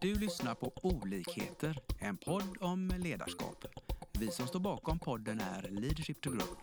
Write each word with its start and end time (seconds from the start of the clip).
Du 0.00 0.14
lyssnar 0.14 0.54
på 0.54 0.72
Olikheter, 0.82 1.78
en 1.98 2.16
podd 2.16 2.56
om 2.60 2.92
ledarskap. 2.98 3.64
Vi 4.12 4.30
som 4.30 4.46
står 4.46 4.60
bakom 4.60 4.98
podden 4.98 5.40
är 5.40 5.68
Leadership 5.70 6.20
to 6.20 6.30
Grow. 6.30 6.56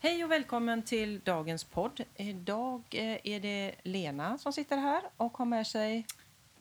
Hej 0.00 0.24
och 0.24 0.30
välkommen 0.30 0.82
till 0.82 1.20
dagens 1.20 1.64
podd. 1.64 2.00
Idag 2.16 2.82
eh, 2.90 3.18
är 3.24 3.40
det 3.40 3.74
Lena 3.82 4.38
som 4.38 4.52
sitter 4.52 4.76
här 4.76 5.02
och 5.16 5.36
har 5.36 5.44
med 5.44 5.66
sig... 5.66 6.06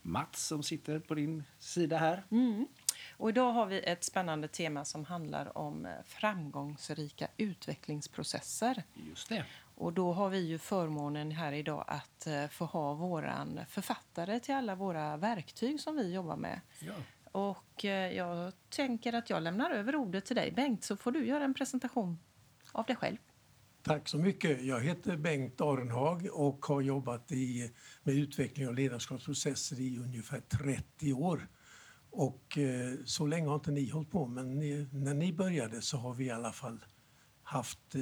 Mats 0.01 0.47
som 0.47 0.63
sitter 0.63 0.99
på 0.99 1.15
din 1.15 1.43
sida 1.59 1.97
här. 1.97 2.23
Mm. 2.31 2.67
Och 3.17 3.29
idag 3.29 3.51
har 3.51 3.65
vi 3.65 3.79
ett 3.79 4.03
spännande 4.03 4.47
tema 4.47 4.85
som 4.85 5.05
handlar 5.05 5.57
om 5.57 5.85
eh, 5.85 5.91
framgångsrika 6.05 7.27
utvecklingsprocesser. 7.37 8.83
Just 8.93 9.29
det. 9.29 9.45
Och 9.75 9.93
då 9.93 10.13
har 10.13 10.29
vi 10.29 10.39
ju 10.39 10.57
förmånen 10.57 11.31
här 11.31 11.51
idag 11.51 11.85
att 11.87 12.27
eh, 12.27 12.47
få 12.47 12.65
ha 12.65 12.93
våran 12.93 13.59
författare 13.69 14.39
till 14.39 14.55
alla 14.55 14.75
våra 14.75 15.17
verktyg 15.17 15.79
som 15.79 15.95
vi 15.95 16.13
jobbar 16.13 16.35
med. 16.35 16.61
Ja. 16.79 16.93
Och 17.31 17.83
jag 17.83 18.53
tänker 18.69 19.13
att 19.13 19.29
jag 19.29 19.43
lämnar 19.43 19.71
över 19.71 19.95
ordet 19.95 20.25
till 20.25 20.35
dig 20.35 20.51
Bengt 20.51 20.83
så 20.83 20.97
får 20.97 21.11
du 21.11 21.25
göra 21.25 21.43
en 21.43 21.53
presentation 21.53 22.19
av 22.71 22.85
dig 22.85 22.95
själv. 22.95 23.17
Tack 23.83 24.07
så 24.07 24.17
mycket. 24.17 24.63
Jag 24.65 24.81
heter 24.81 25.17
Bengt 25.17 25.61
Arenhag 25.61 26.27
och 26.33 26.65
har 26.65 26.81
jobbat 26.81 27.31
i, 27.31 27.71
med 28.03 28.15
utveckling 28.15 28.67
av 28.67 28.75
ledarskapsprocesser 28.75 29.79
i 29.79 29.97
ungefär 29.97 30.39
30 30.39 31.13
år. 31.13 31.47
Och 32.09 32.57
eh, 32.57 32.93
så 33.05 33.25
länge 33.27 33.47
har 33.47 33.55
inte 33.55 33.71
ni 33.71 33.89
hållit 33.89 34.11
på, 34.11 34.25
men 34.27 34.59
ni, 34.59 34.87
när 34.91 35.13
ni 35.13 35.33
började 35.33 35.81
så 35.81 35.97
har 35.97 36.13
vi 36.13 36.25
i 36.25 36.31
alla 36.31 36.51
fall 36.51 36.85
haft 37.43 37.95
eh, 37.95 38.01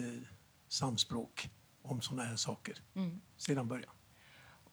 samspråk 0.68 1.50
om 1.82 2.02
sådana 2.02 2.24
här 2.24 2.36
saker 2.36 2.78
Mm. 2.96 3.22
sedan 3.38 3.68
början. 3.68 3.94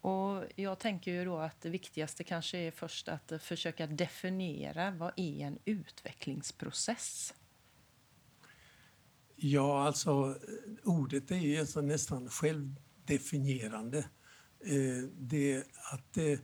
Och 0.00 0.44
jag 0.56 0.78
tänker 0.78 1.10
ju 1.10 1.24
då 1.24 1.38
att 1.38 1.60
det 1.60 1.70
viktigaste 1.70 2.24
kanske 2.24 2.58
är 2.58 2.70
först 2.70 3.08
att 3.08 3.32
försöka 3.40 3.86
definiera 3.86 4.90
vad 4.90 5.12
är 5.16 5.46
en 5.46 5.58
utvecklingsprocess? 5.64 7.34
Ja, 9.38 9.86
alltså 9.86 10.10
eh, 10.10 10.88
ordet 10.88 11.30
är 11.30 11.36
ju 11.36 11.60
alltså 11.60 11.80
nästan 11.80 12.28
självdefinierande. 12.28 13.98
Eh, 14.64 15.08
det 15.18 15.64
att 15.92 16.16
eh, 16.16 16.38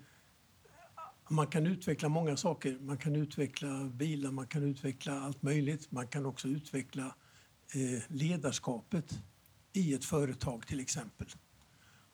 man 1.30 1.46
kan 1.46 1.66
utveckla 1.66 2.08
många 2.08 2.36
saker. 2.36 2.78
Man 2.80 2.96
kan 2.96 3.16
utveckla 3.16 3.84
bilar, 3.84 4.30
man 4.30 4.46
kan 4.46 4.62
utveckla 4.62 5.20
allt 5.20 5.42
möjligt. 5.42 5.90
Man 5.90 6.08
kan 6.08 6.26
också 6.26 6.48
utveckla 6.48 7.14
eh, 7.74 8.02
ledarskapet 8.08 9.20
i 9.72 9.94
ett 9.94 10.04
företag 10.04 10.66
till 10.66 10.80
exempel. 10.80 11.27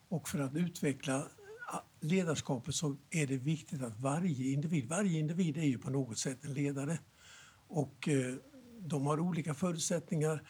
Och 0.09 0.29
för 0.29 0.39
att 0.39 0.57
utveckla 0.57 1.17
eh, 1.17 1.25
ledarskapet 2.01 2.75
så 2.75 2.97
är 3.11 3.27
det 3.27 3.37
viktigt 3.37 3.83
att 3.83 4.01
varje 4.01 4.53
individ, 4.53 4.89
varje 4.89 5.19
individ 5.19 5.57
är 5.57 5.67
ju 5.67 5.79
på 5.79 5.91
något 5.91 6.19
sätt 6.19 6.45
en 6.45 6.55
ledare. 6.55 6.99
Och 7.69 8.09
eh, 8.09 8.35
de 8.81 9.07
har 9.07 9.21
olika 9.21 9.55
förutsättningar 9.55 10.43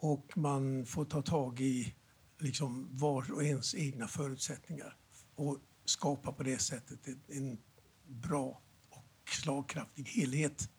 och 0.00 0.32
man 0.36 0.86
får 0.86 1.04
ta 1.04 1.22
tag 1.22 1.60
i 1.60 1.94
liksom 2.38 2.88
var 2.96 3.32
och 3.32 3.44
ens 3.44 3.74
egna 3.74 4.08
förutsättningar 4.08 4.96
och 5.34 5.58
skapa 5.84 6.32
på 6.32 6.42
det 6.42 6.58
sättet 6.58 7.06
en- 7.06 7.20
en 7.28 7.58
bra 8.06 8.60
och 8.90 9.28
slagkraftig 9.30 10.08
helhet. 10.08 10.70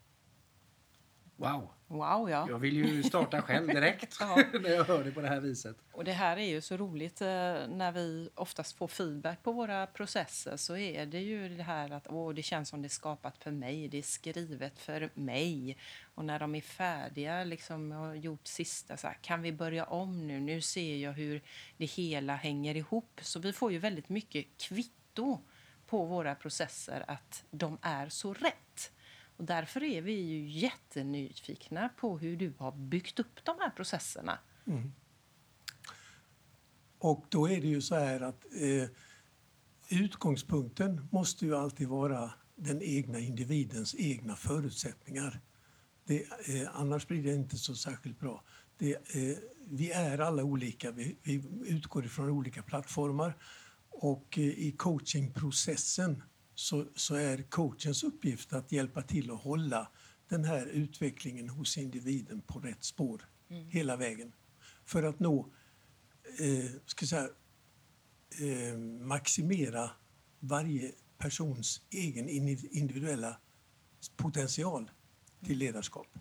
Wow. 1.37 1.69
Wow, 1.87 2.29
ja. 2.29 2.45
Jag 2.49 2.59
vill 2.59 2.77
ju 2.77 3.03
starta 3.03 3.41
själv 3.41 3.67
direkt 3.67 4.17
Ja. 4.19 4.35
när 4.61 4.69
jag 4.69 4.83
hör 4.83 5.03
det 5.03 5.11
på 5.11 5.21
det 5.21 5.27
här 5.27 5.39
viset. 5.39 5.77
Och 5.91 6.03
det 6.03 6.11
här 6.11 6.37
är 6.37 6.45
ju 6.45 6.61
så 6.61 6.77
roligt 6.77 7.21
eh, 7.21 7.27
när 7.67 7.91
vi 7.91 8.29
oftast 8.35 8.77
får 8.77 8.87
feedback 8.87 9.43
på 9.43 9.51
våra 9.51 9.87
processer 9.87 10.57
så 10.57 10.77
är 10.77 11.05
det 11.05 11.19
ju 11.19 11.49
det 11.49 11.63
här 11.63 11.91
att 11.91 12.07
Åh, 12.09 12.33
det 12.33 12.43
känns 12.43 12.69
som 12.69 12.81
det 12.81 12.87
är 12.87 12.89
skapat 12.89 13.37
för 13.37 13.51
mig, 13.51 13.87
det 13.87 13.97
är 13.97 14.01
skrivet 14.01 14.79
för 14.79 15.09
mig. 15.13 15.77
Och 16.15 16.25
när 16.25 16.39
de 16.39 16.55
är 16.55 16.61
färdiga 16.61 17.43
liksom 17.43 17.91
har 17.91 18.15
gjort 18.15 18.47
sista 18.47 18.97
så 18.97 19.07
här, 19.07 19.17
kan 19.21 19.41
vi 19.41 19.51
börja 19.51 19.85
om 19.85 20.27
nu? 20.27 20.39
Nu 20.39 20.61
ser 20.61 20.97
jag 20.97 21.13
hur 21.13 21.41
det 21.77 21.85
hela 21.85 22.35
hänger 22.35 22.75
ihop. 22.75 23.19
Så 23.21 23.39
vi 23.39 23.53
får 23.53 23.71
ju 23.71 23.77
väldigt 23.77 24.09
mycket 24.09 24.45
kvitto 24.57 25.39
på 25.87 26.05
våra 26.05 26.35
processer 26.35 27.05
att 27.07 27.43
de 27.51 27.77
är 27.81 28.09
så 28.09 28.33
rätt. 28.33 28.91
Och 29.37 29.43
därför 29.43 29.83
är 29.83 30.01
vi 30.01 30.11
ju 30.11 30.47
jättenyfikna 30.47 31.89
på 31.89 32.17
hur 32.17 32.37
du 32.37 32.53
har 32.57 32.71
byggt 32.71 33.19
upp 33.19 33.45
de 33.45 33.55
här 33.59 33.69
processerna. 33.69 34.39
Mm. 34.67 34.93
Och 36.99 37.25
då 37.29 37.49
är 37.49 37.61
det 37.61 37.67
ju 37.67 37.81
så 37.81 37.95
här 37.95 38.21
att 38.21 38.45
eh, 38.61 38.89
utgångspunkten 39.89 41.07
måste 41.11 41.45
ju 41.45 41.55
alltid 41.55 41.87
vara 41.87 42.33
den 42.55 42.81
egna 42.81 43.19
individens 43.19 43.95
egna 43.97 44.35
förutsättningar. 44.35 45.41
Det, 46.03 46.21
eh, 46.21 46.69
annars 46.73 47.07
blir 47.07 47.23
det 47.23 47.33
inte 47.33 47.57
så 47.57 47.75
särskilt 47.75 48.19
bra. 48.19 48.43
Det, 48.77 48.93
eh, 48.93 49.37
vi 49.69 49.91
är 49.91 50.19
alla 50.19 50.43
olika, 50.43 50.91
vi, 50.91 51.17
vi 51.23 51.43
utgår 51.67 52.05
ifrån 52.05 52.29
olika 52.29 52.63
plattformar 52.63 53.37
och 53.89 54.37
eh, 54.37 54.43
i 54.43 54.71
coachingprocessen 54.77 56.23
så, 56.59 56.85
så 56.95 57.15
är 57.15 57.41
coachens 57.41 58.03
uppgift 58.03 58.53
att 58.53 58.71
hjälpa 58.71 59.01
till 59.01 59.31
att 59.31 59.41
hålla 59.41 59.91
den 60.29 60.43
här 60.43 60.65
utvecklingen 60.65 61.49
hos 61.49 61.77
individen 61.77 62.41
på 62.41 62.59
rätt 62.59 62.83
spår 62.83 63.25
hela 63.47 63.95
vägen. 63.95 64.33
För 64.85 65.03
att 65.03 65.19
nå 65.19 65.49
eh, 66.39 66.71
ska 66.85 67.03
jag 67.03 67.09
säga, 67.09 67.29
eh, 68.71 68.77
maximera 68.79 69.91
varje 70.39 70.91
persons 71.17 71.81
egen 71.89 72.29
individuella 72.29 73.37
potential 74.15 74.91
till 75.45 75.57
ledarskap. 75.57 76.19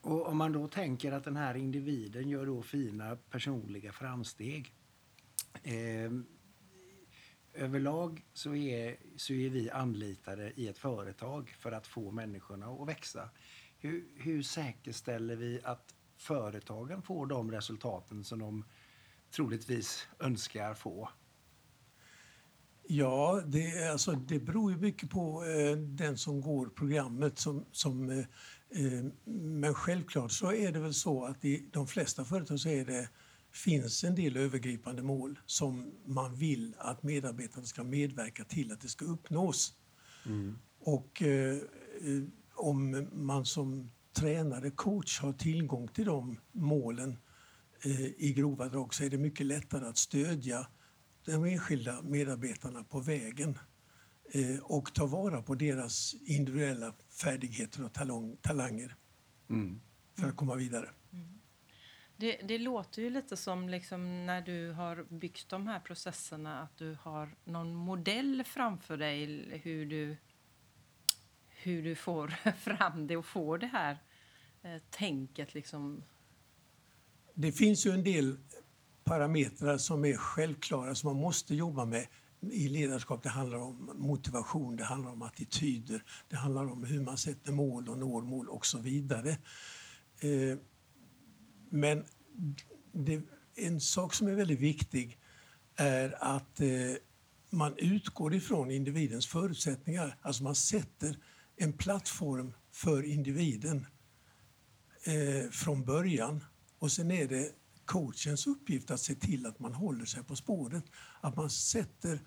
Och 0.00 0.26
om 0.26 0.36
man 0.36 0.52
då 0.52 0.68
tänker 0.68 1.12
att 1.12 1.24
den 1.24 1.36
här 1.36 1.54
individen 1.54 2.28
gör 2.28 2.46
då 2.46 2.62
fina 2.62 3.16
personliga 3.16 3.92
framsteg. 3.92 4.74
Eh, 5.62 6.10
överlag 7.54 8.24
så 8.32 8.54
är, 8.54 8.96
så 9.16 9.32
är 9.32 9.50
vi 9.50 9.70
anlitade 9.70 10.52
i 10.56 10.68
ett 10.68 10.78
företag 10.78 11.54
för 11.58 11.72
att 11.72 11.86
få 11.86 12.10
människorna 12.10 12.66
att 12.66 12.88
växa. 12.88 13.30
Hur, 13.78 14.04
hur 14.16 14.42
säkerställer 14.42 15.36
vi 15.36 15.60
att 15.64 15.94
företagen 16.16 17.02
får 17.02 17.26
de 17.26 17.50
resultaten 17.50 18.24
som 18.24 18.38
de 18.38 18.64
troligtvis 19.30 20.08
önskar 20.18 20.74
få? 20.74 21.08
Ja, 22.82 23.42
det, 23.46 23.90
alltså, 23.92 24.12
det 24.12 24.38
beror 24.38 24.72
ju 24.72 24.78
mycket 24.78 25.10
på 25.10 25.44
eh, 25.44 25.76
den 25.76 26.18
som 26.18 26.40
går 26.40 26.66
programmet. 26.66 27.38
Som, 27.38 27.64
som, 27.72 28.10
eh, 28.10 28.18
eh, 28.70 29.04
men 29.34 29.74
självklart 29.74 30.32
så 30.32 30.52
är 30.52 30.72
det 30.72 30.80
väl 30.80 30.94
så 30.94 31.24
att 31.24 31.44
i 31.44 31.68
de 31.72 31.86
flesta 31.86 32.24
företag 32.24 32.60
så 32.60 32.68
är 32.68 32.84
det, 32.84 33.08
finns 33.52 34.04
en 34.04 34.14
del 34.14 34.36
övergripande 34.36 35.02
mål 35.02 35.38
som 35.46 35.94
man 36.06 36.34
vill 36.34 36.74
att 36.78 37.02
medarbetarna 37.02 37.66
ska 37.66 37.84
medverka 37.84 38.44
till 38.44 38.72
att 38.72 38.80
det 38.80 38.88
ska 38.88 39.04
uppnås. 39.04 39.74
Och 40.78 41.22
eh, 41.22 41.58
om 42.54 43.08
man 43.12 43.46
som 43.46 43.90
tränare, 44.12 44.70
coach, 44.70 45.20
har 45.20 45.32
tillgång 45.32 45.88
till 45.88 46.04
de 46.04 46.40
målen 46.52 47.18
eh, 47.84 48.06
i 48.06 48.34
grova 48.36 48.68
drag 48.68 48.94
så 48.94 49.04
är 49.04 49.10
det 49.10 49.18
mycket 49.18 49.46
lättare 49.46 49.86
att 49.86 49.98
stödja 49.98 50.66
de 51.24 51.44
enskilda 51.44 52.02
medarbetarna 52.02 52.84
på 52.84 53.00
vägen 53.00 53.58
eh, 54.32 54.58
och 54.62 54.94
ta 54.94 55.06
vara 55.06 55.42
på 55.42 55.54
deras 55.54 56.14
individuella 56.14 56.94
färdigheter 57.22 57.84
och 57.84 57.92
talong, 57.92 58.36
talanger 58.42 58.96
för 60.18 60.28
att 60.28 60.36
komma 60.36 60.54
vidare. 60.54 60.88
Det, 62.22 62.36
det 62.44 62.58
låter 62.58 63.02
ju 63.02 63.10
lite 63.10 63.36
som 63.36 63.68
liksom 63.68 64.26
när 64.26 64.42
du 64.42 64.70
har 64.70 65.06
byggt 65.08 65.48
de 65.48 65.66
här 65.66 65.80
processerna 65.80 66.60
att 66.60 66.76
du 66.76 66.96
har 67.02 67.34
någon 67.44 67.74
modell 67.74 68.44
framför 68.46 68.96
dig 68.96 69.26
hur 69.62 69.86
du, 69.86 70.16
hur 71.48 71.82
du 71.82 71.94
får 71.94 72.28
fram 72.58 73.06
det 73.06 73.16
och 73.16 73.26
får 73.26 73.58
det 73.58 73.66
här 73.66 73.98
eh, 74.62 74.82
tänket. 74.90 75.54
Liksom. 75.54 76.02
Det 77.34 77.52
finns 77.52 77.86
ju 77.86 77.90
en 77.90 78.04
del 78.04 78.38
parametrar 79.04 79.78
som 79.78 80.04
är 80.04 80.16
självklara 80.16 80.94
som 80.94 81.12
man 81.12 81.22
måste 81.22 81.54
jobba 81.54 81.84
med 81.84 82.06
i 82.40 82.68
ledarskap. 82.68 83.22
Det 83.22 83.28
handlar 83.28 83.58
om 83.58 83.90
motivation, 83.94 84.76
det 84.76 84.84
handlar 84.84 85.10
om 85.10 85.22
attityder, 85.22 86.04
det 86.28 86.36
handlar 86.36 86.72
om 86.72 86.84
hur 86.84 87.00
man 87.00 87.18
sätter 87.18 87.52
mål 87.52 87.88
och 87.88 87.98
når 87.98 88.22
mål 88.22 88.48
och 88.48 88.66
så 88.66 88.78
vidare. 88.78 89.30
Eh, 90.20 90.58
men 91.74 92.04
det, 92.92 93.22
en 93.54 93.80
sak 93.80 94.14
som 94.14 94.26
är 94.26 94.34
väldigt 94.34 94.60
viktig 94.60 95.18
är 95.76 96.24
att 96.24 96.60
eh, 96.60 96.68
man 97.50 97.74
utgår 97.78 98.34
ifrån 98.34 98.70
individens 98.70 99.26
förutsättningar. 99.26 100.18
Alltså 100.22 100.42
man 100.42 100.54
sätter 100.54 101.18
en 101.56 101.72
plattform 101.72 102.52
för 102.72 103.02
individen 103.02 103.86
eh, 105.04 105.50
från 105.50 105.84
början. 105.84 106.44
Och 106.78 106.92
sen 106.92 107.10
är 107.10 107.28
det 107.28 107.52
coachens 107.84 108.46
uppgift 108.46 108.90
att 108.90 109.00
se 109.00 109.14
till 109.14 109.46
att 109.46 109.58
man 109.58 109.72
håller 109.72 110.04
sig 110.04 110.24
på 110.24 110.36
spåret. 110.36 110.84
Att 111.20 111.36
man 111.36 111.50
sätter 111.50 112.14
eh, 112.14 112.20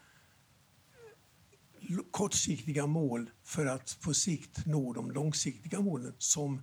kortsiktiga 2.11 2.87
mål 2.87 3.29
för 3.43 3.65
att 3.65 3.97
på 4.01 4.13
sikt 4.13 4.65
nå 4.65 4.93
de 4.93 5.11
långsiktiga 5.11 5.79
målen 5.79 6.13
som 6.17 6.61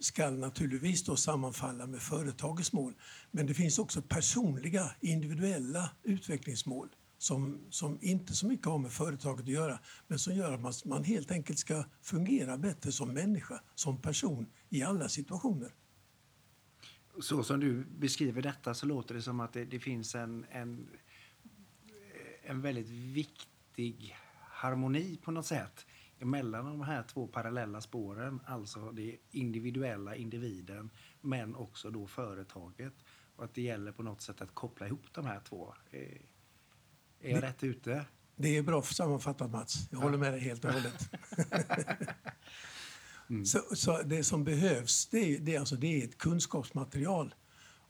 ska 0.00 0.30
naturligtvis 0.30 1.04
då 1.04 1.16
sammanfalla 1.16 1.86
med 1.86 2.02
företagets 2.02 2.72
mål. 2.72 2.94
Men 3.30 3.46
det 3.46 3.54
finns 3.54 3.78
också 3.78 4.02
personliga, 4.02 4.90
individuella 5.00 5.90
utvecklingsmål 6.02 6.88
som, 7.18 7.60
som 7.70 7.98
inte 8.00 8.34
så 8.34 8.46
mycket 8.46 8.66
har 8.66 8.78
med 8.78 8.92
företaget 8.92 9.42
att 9.42 9.48
göra 9.48 9.78
men 10.06 10.18
som 10.18 10.34
gör 10.34 10.52
att 10.52 10.60
man, 10.60 10.72
man 10.84 11.04
helt 11.04 11.30
enkelt 11.30 11.58
ska 11.58 11.84
fungera 12.02 12.58
bättre 12.58 12.92
som 12.92 13.12
människa, 13.12 13.60
som 13.74 14.00
person 14.02 14.46
i 14.68 14.82
alla 14.82 15.08
situationer. 15.08 15.74
Så 17.20 17.42
som 17.42 17.60
du 17.60 17.84
beskriver 17.84 18.42
detta 18.42 18.74
så 18.74 18.86
låter 18.86 19.14
det 19.14 19.22
som 19.22 19.40
att 19.40 19.52
det, 19.52 19.64
det 19.64 19.80
finns 19.80 20.14
en, 20.14 20.46
en, 20.50 20.88
en 22.42 22.60
väldigt 22.60 22.88
viktig 22.88 24.16
harmoni 24.50 25.18
på 25.22 25.30
något 25.30 25.46
sätt 25.46 25.86
mellan 26.20 26.64
de 26.64 26.80
här 26.80 27.02
två 27.02 27.26
parallella 27.26 27.80
spåren, 27.80 28.40
alltså 28.46 28.90
det 28.90 29.16
individuella 29.30 30.16
individen 30.16 30.90
men 31.20 31.54
också 31.54 31.90
då 31.90 32.06
företaget. 32.06 32.94
Och 33.36 33.44
att 33.44 33.54
det 33.54 33.62
gäller 33.62 33.92
på 33.92 34.02
något 34.02 34.22
sätt 34.22 34.40
att 34.40 34.54
koppla 34.54 34.86
ihop 34.86 35.06
de 35.12 35.26
här 35.26 35.40
två. 35.48 35.74
Är 35.90 36.18
jag 37.20 37.40
det, 37.40 37.46
rätt 37.46 37.64
ute? 37.64 38.04
Det 38.36 38.56
är 38.56 38.62
bra 38.62 38.82
sammanfattat 38.82 39.50
Mats. 39.50 39.88
Jag 39.90 40.00
ja. 40.00 40.02
håller 40.02 40.18
med 40.18 40.32
dig 40.32 40.40
helt 40.40 40.64
och 40.64 40.72
hållet. 40.72 41.10
mm. 43.30 43.46
så, 43.46 43.58
så, 43.72 44.02
det 44.02 44.24
som 44.24 44.44
behövs 44.44 45.06
det 45.06 45.18
är, 45.18 45.38
det, 45.38 45.56
alltså, 45.56 45.76
det 45.76 46.00
är 46.00 46.04
ett 46.04 46.18
kunskapsmaterial. 46.18 47.34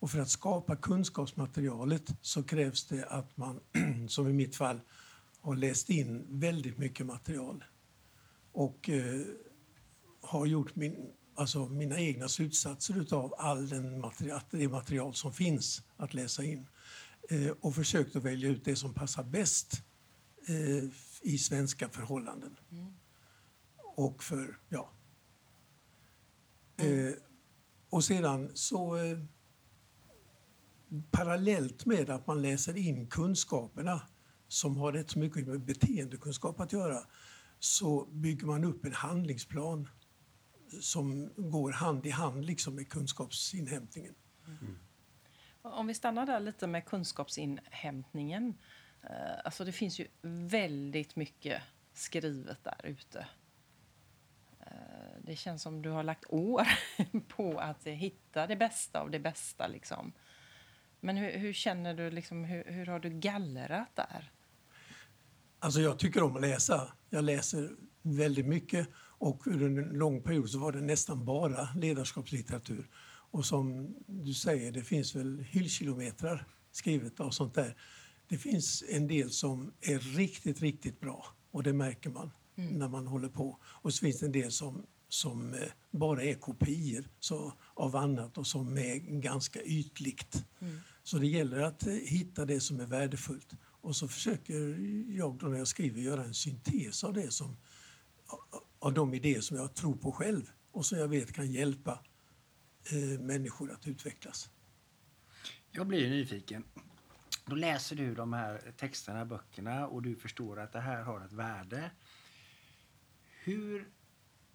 Och 0.01 0.11
för 0.11 0.19
att 0.19 0.31
skapa 0.31 0.77
kunskapsmaterialet 0.77 2.11
så 2.21 2.43
krävs 2.43 2.87
det 2.87 3.05
att 3.05 3.37
man, 3.37 3.61
som 4.09 4.29
i 4.29 4.33
mitt 4.33 4.57
fall, 4.57 4.81
har 5.41 5.57
läst 5.57 5.91
in 5.91 6.27
väldigt 6.29 6.79
mycket 6.79 7.07
material 7.07 7.65
och 8.53 8.89
eh, 8.89 9.21
har 10.21 10.47
gjort 10.47 10.77
min, 10.77 11.13
alltså 11.35 11.69
mina 11.69 11.99
egna 11.99 12.29
slutsatser 12.29 13.15
av 13.15 13.35
all 13.39 13.69
den 13.69 14.01
material, 14.01 14.41
det 14.51 14.69
material 14.69 15.15
som 15.15 15.33
finns 15.33 15.83
att 15.97 16.15
läsa 16.15 16.45
in 16.45 16.67
eh, 17.31 17.51
och 17.61 17.75
försökt 17.75 18.17
att 18.17 18.25
välja 18.25 18.49
ut 18.49 18.65
det 18.65 18.77
som 18.77 18.95
passar 18.95 19.23
bäst 19.23 19.83
eh, 20.49 20.91
i 21.23 21.39
svenska 21.39 21.89
förhållanden. 21.89 22.57
Mm. 22.71 22.93
Och 23.97 24.23
för, 24.23 24.59
ja. 24.69 24.93
Mm. 26.77 27.15
och 27.91 28.05
sedan 28.05 28.51
så 28.55 28.97
eh, 28.97 29.19
parallellt 31.11 31.87
med 31.87 32.11
att 32.11 32.27
man 32.27 32.43
läser 32.43 32.77
in 32.77 33.07
kunskaperna 33.07 34.03
som 34.49 34.77
har 34.77 34.93
rätt 34.93 35.17
mycket 35.17 35.47
med 35.49 35.61
beteendekunskap 35.61 36.61
att 36.61 36.73
göra 36.73 37.01
så 37.61 38.05
bygger 38.05 38.47
man 38.47 38.65
upp 38.65 38.85
en 38.85 38.93
handlingsplan 38.93 39.89
som 40.81 41.31
går 41.37 41.73
hand 41.73 42.07
i 42.07 42.11
hand 42.11 42.45
liksom 42.45 42.75
med 42.75 42.89
kunskapsinhämtningen. 42.89 44.15
Mm. 44.47 44.79
Om 45.63 45.87
vi 45.87 45.95
stannar 45.95 46.27
där 46.27 46.41
lite 46.41 46.67
med 46.67 46.85
kunskapsinhämtningen. 46.85 48.55
Eh, 49.03 49.41
alltså 49.45 49.65
det 49.65 49.73
finns 49.73 50.01
ju 50.01 50.09
väldigt 50.23 51.17
mycket 51.17 51.63
skrivet 51.93 52.65
där 52.65 52.81
ute. 52.85 53.27
Eh, 54.61 55.23
det 55.25 55.37
känns 55.37 55.63
som 55.63 55.83
du 55.83 55.91
har 55.91 56.03
lagt 56.03 56.25
år 56.29 56.69
på 57.29 57.59
att 57.59 57.87
hitta 57.87 58.47
det 58.47 58.57
bästa 58.57 59.01
av 59.01 59.11
det 59.11 59.21
bästa. 59.21 59.67
Liksom. 59.67 60.13
Men 61.01 61.17
hur, 61.17 61.39
hur 61.39 61.53
känner 61.53 61.95
du? 61.95 62.11
Liksom, 62.11 62.45
hur, 62.45 62.65
hur 62.65 62.87
har 62.87 62.99
du 62.99 63.11
gallrat 63.11 63.97
där? 63.97 64.33
Alltså 65.59 65.81
jag 65.81 65.99
tycker 65.99 66.23
om 66.23 66.37
att 66.37 66.43
läsa. 66.43 66.93
Jag 67.11 67.25
läser 67.25 67.71
väldigt 68.03 68.47
mycket 68.47 68.89
och 68.97 69.47
under 69.47 69.67
en 69.67 69.99
lång 69.99 70.23
period 70.23 70.51
så 70.51 70.59
var 70.59 70.73
det 70.73 70.81
nästan 70.81 71.25
bara 71.25 71.69
ledarskapslitteratur. 71.77 72.89
Och 73.31 73.47
som 73.47 73.95
du 74.07 74.35
säger, 74.35 74.73
det 74.73 74.83
finns 74.83 75.17
väl 75.17 75.39
hyllkilometrar 75.39 76.47
skrivet 76.73 77.21
av 77.21 77.31
sånt 77.31 77.55
där. 77.55 77.77
Det 78.29 78.39
finns 78.39 78.85
en 78.89 79.09
del 79.09 79.31
som 79.31 79.73
är 79.81 79.99
riktigt, 79.99 80.61
riktigt 80.61 81.01
bra 81.01 81.27
och 81.51 81.63
det 81.63 81.73
märker 81.73 82.11
man 82.11 82.31
mm. 82.57 82.79
när 82.79 82.89
man 82.89 83.07
håller 83.07 83.29
på. 83.29 83.59
Och 83.65 83.95
så 83.95 84.01
finns 84.01 84.19
det 84.19 84.27
en 84.27 84.33
del 84.33 84.53
som, 84.53 84.87
som 85.09 85.55
eh, 85.55 85.61
bara 85.91 86.23
är 86.23 86.35
kopior 86.35 87.05
så, 87.21 87.53
av 87.75 87.97
annat 87.97 88.39
och 88.39 88.47
som 88.47 88.79
är 88.79 88.97
ganska 89.21 89.63
ytligt. 89.63 90.45
Mm. 90.61 90.81
Så 91.03 91.19
det 91.19 91.27
gäller 91.27 91.61
att 91.61 91.87
eh, 91.87 91.93
hitta 91.93 92.45
det 92.45 92.61
som 92.61 92.81
är 92.81 92.87
värdefullt. 92.87 93.53
Och 93.81 93.97
så 93.97 94.09
försöker 94.09 94.55
jag 95.17 95.39
då 95.39 95.47
när 95.47 95.59
jag 95.59 95.69
skriver 95.69 96.01
göra 96.01 96.25
en 96.25 96.35
syntes 96.35 97.05
av 97.05 97.15
det 97.15 97.31
som 97.31 97.57
av 98.79 98.95
de 98.95 99.15
idéer 99.15 99.41
som 99.41 99.57
jag 99.57 99.75
tror 99.75 99.97
på 99.97 100.13
själv 100.13 100.51
och 100.71 100.87
som 100.87 100.99
jag 100.99 101.09
vet 101.09 101.33
kan 101.33 101.53
hjälpa 101.53 102.05
eh, 102.93 103.21
människor 103.21 103.73
att 103.73 103.87
utvecklas. 103.87 104.51
Jag 105.71 105.87
blir 105.87 106.11
nyfiken. 106.11 106.65
Då 107.47 107.55
läser 107.55 107.97
du 107.97 108.15
de 108.15 108.33
här 108.33 108.73
texterna, 108.77 109.25
böckerna 109.25 109.87
och 109.87 110.03
du 110.03 110.17
förstår 110.17 110.61
att 110.61 110.73
det 110.73 110.81
här 110.81 111.03
har 111.03 111.21
ett 111.25 111.33
värde. 111.33 111.91
Hur 113.45 113.89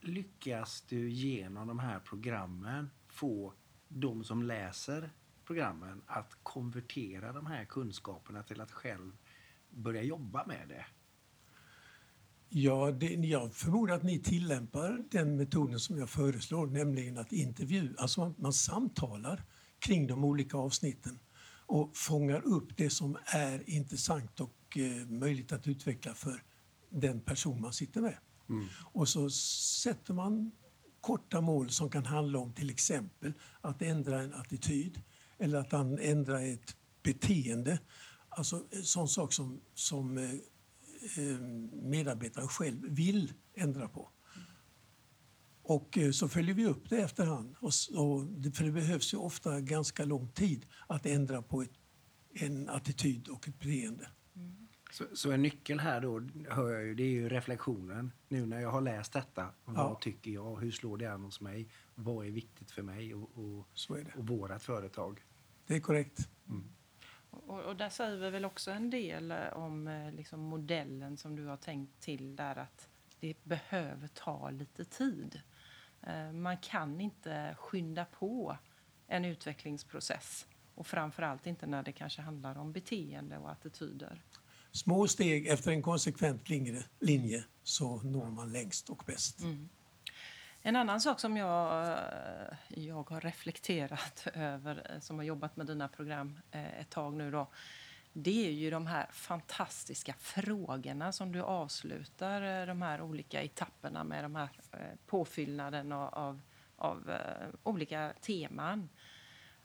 lyckas 0.02 0.82
du 0.82 1.10
genom 1.10 1.68
de 1.68 1.80
här 1.80 2.00
programmen 2.00 2.90
få 3.08 3.54
de 3.88 4.24
som 4.24 4.44
läser 4.44 5.10
programmen 5.46 6.02
att 6.06 6.38
konvertera 6.44 7.34
de 7.34 7.46
här 7.46 7.66
kunskaperna 7.66 8.44
till 8.44 8.62
att 8.62 8.72
själv 8.72 9.12
börja 9.70 10.04
jobba 10.04 10.46
med 10.46 10.70
det? 10.70 10.86
Ja, 12.50 12.92
det, 12.92 13.08
jag 13.08 13.54
förmodar 13.54 13.96
att 13.96 14.04
ni 14.04 14.20
tillämpar 14.20 15.04
den 15.12 15.38
metoden 15.38 15.80
som 15.80 15.98
jag 15.98 16.10
föreslår, 16.10 16.68
nämligen 16.68 17.18
att 17.18 17.32
intervjua, 17.32 17.94
alltså 17.98 18.20
man, 18.22 18.36
man 18.38 18.54
samtalar 18.54 19.44
kring 19.80 20.08
de 20.08 20.24
olika 20.24 20.58
avsnitten 20.58 21.20
och 21.66 21.98
fångar 21.98 22.42
upp 22.46 22.78
det 22.78 22.90
som 22.90 23.18
är 23.26 23.70
intressant 23.70 24.40
och 24.40 24.78
eh, 24.78 25.08
möjligt 25.08 25.52
att 25.52 25.68
utveckla 25.68 26.14
för 26.14 26.44
den 26.90 27.20
person 27.22 27.62
man 27.62 27.74
sitter 27.74 28.02
med. 28.02 28.18
Mm. 28.50 28.68
Och 28.94 29.08
så 29.10 29.30
sätter 29.84 30.14
man 30.14 30.52
korta 31.02 31.42
mål 31.42 31.70
som 31.70 31.90
kan 31.90 32.06
handla 32.06 32.40
om 32.40 32.54
till 32.54 32.70
exempel 32.70 33.34
att 33.62 33.82
ändra 33.82 34.22
en 34.22 34.34
attityd 34.34 35.02
eller 35.40 35.58
att 35.58 35.72
han 35.72 36.00
ändrar 36.00 36.54
ett 36.54 36.76
beteende. 37.04 37.80
Alltså 38.30 38.64
en 38.72 38.84
sån 38.84 39.08
sak 39.08 39.34
som, 39.34 39.62
som 39.74 40.18
eh, 40.18 40.32
eh, 41.18 41.40
medarbetaren 41.72 42.48
själv 42.48 42.82
vill 42.90 43.34
ändra 43.54 43.88
på. 43.88 44.10
Och 45.68 45.98
eh, 45.98 46.12
så 46.12 46.30
följer 46.30 46.56
vi 46.56 46.66
upp 46.66 46.90
det 46.90 46.98
efterhand. 46.98 47.56
Och, 47.60 47.72
och, 47.96 48.56
för 48.56 48.64
det 48.64 48.72
behövs 48.72 49.14
ju 49.14 49.18
ofta 49.18 49.62
ganska 49.62 50.06
lång 50.06 50.28
tid 50.28 50.66
att 50.88 51.06
ändra 51.06 51.42
på 51.42 51.62
ett, 51.62 51.72
en 52.34 52.70
attityd 52.70 53.28
och 53.28 53.48
ett 53.48 53.60
beteende. 53.60 54.08
Mm. 54.36 54.68
Så, 54.92 55.04
så, 55.14 55.32
en 55.32 55.42
nyckel 55.42 55.80
här 55.80 56.02
då, 56.02 56.28
hör 56.50 56.72
jag 56.72 56.84
ju, 56.84 56.96
det 56.96 57.04
är 57.04 57.10
ju 57.10 57.30
reflektionen. 57.30 58.12
Nu 58.28 58.46
när 58.46 58.62
jag 58.62 58.72
har 58.72 58.82
läst 58.82 59.14
detta, 59.14 59.50
vad 59.66 59.78
ja. 59.78 60.00
tycker 60.02 60.32
jag? 60.32 60.60
Hur 60.60 60.72
slår 60.72 60.98
det 60.98 61.06
an 61.06 61.24
hos 61.24 61.42
mig? 61.42 61.70
Vad 61.96 62.26
är 62.26 62.32
viktigt 62.32 62.72
för 62.72 62.82
mig 62.82 63.16
och, 63.16 63.30
och, 63.38 63.68
och 64.16 64.28
vårat 64.28 64.64
företag? 64.64 65.24
Det 65.68 65.76
är 65.76 65.80
korrekt. 65.80 66.30
Mm. 66.50 66.76
Och, 67.30 67.60
och, 67.60 67.76
där 67.76 67.90
säger 67.90 68.18
vi 68.18 68.30
väl 68.30 68.46
också 68.46 68.72
en 68.72 68.90
del 68.90 69.32
eh, 69.32 69.54
om 69.54 69.88
eh, 69.88 70.12
liksom 70.12 70.40
modellen 70.40 71.18
som 71.18 71.36
du 71.36 71.46
har 71.46 71.58
tänkt 71.58 72.00
till 72.00 72.36
där 72.36 72.56
att 72.56 72.90
det 73.20 73.44
behöver 73.44 74.08
ta 74.08 74.50
lite 74.50 74.86
tid. 74.86 75.42
Eh, 76.02 76.32
man 76.32 76.58
kan 76.58 77.02
inte 77.02 77.56
skynda 77.60 78.06
på 78.06 78.58
en 79.08 79.26
utvecklingsprocess 79.26 80.46
och 80.76 80.88
framförallt 80.88 81.48
inte 81.48 81.68
när 81.68 81.84
det 81.84 81.92
kanske 81.92 82.22
handlar 82.22 82.58
om 82.58 82.72
beteende 82.72 83.38
och 83.38 83.52
attityder. 83.52 84.22
Små 84.72 85.08
steg 85.08 85.48
efter 85.48 85.72
en 85.72 85.82
konsekvent 85.82 86.50
linje, 87.00 87.44
så 87.64 88.02
når 88.02 88.30
man 88.30 88.52
längst 88.52 88.90
och 88.90 89.04
bäst. 89.06 89.42
Mm. 89.42 89.70
En 90.68 90.76
annan 90.76 91.02
sak 91.02 91.20
som 91.20 91.38
jag, 91.38 91.88
eh, 91.88 92.58
jag 92.68 93.10
har 93.10 93.22
reflekterat 93.22 94.28
över, 94.34 94.92
eh, 94.92 95.00
som 95.00 95.18
har 95.18 95.24
jobbat 95.24 95.58
med 95.58 95.68
dina 95.68 95.88
program 95.88 96.40
eh, 96.52 96.80
ett 96.80 96.90
tag 96.90 97.14
nu 97.14 97.32
då, 97.32 97.48
det 98.14 98.48
är 98.48 98.52
ju 98.52 98.70
de 98.70 98.88
här 98.88 99.08
fantastiska 99.12 100.14
frågorna 100.20 101.12
som 101.12 101.32
du 101.32 101.42
avslutar 101.42 102.68
de 102.68 102.82
här 102.82 103.02
olika 103.02 103.44
etapperna 103.44 104.04
med 104.04 104.24
de 104.24 104.36
här 104.36 104.50
påfyllnaden 105.06 105.92
av, 105.92 106.14
av, 106.14 106.42
av 106.76 107.12
olika 107.64 108.14
teman. 108.22 108.90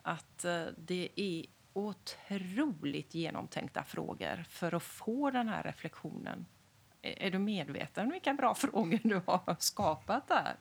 Att 0.03 0.45
det 0.77 1.09
är 1.17 1.47
otroligt 1.73 3.15
genomtänkta 3.15 3.85
frågor 3.85 4.45
för 4.49 4.75
att 4.75 4.83
få 4.83 5.31
den 5.31 5.49
här 5.49 5.63
reflektionen. 5.63 6.47
Är 7.03 7.31
du 7.31 7.39
medveten 7.39 8.05
om 8.07 8.13
vilka 8.13 8.35
bra 8.35 8.55
frågor 8.55 9.01
du 9.03 9.23
har 9.27 9.57
skapat 9.59 10.29
där? 10.29 10.57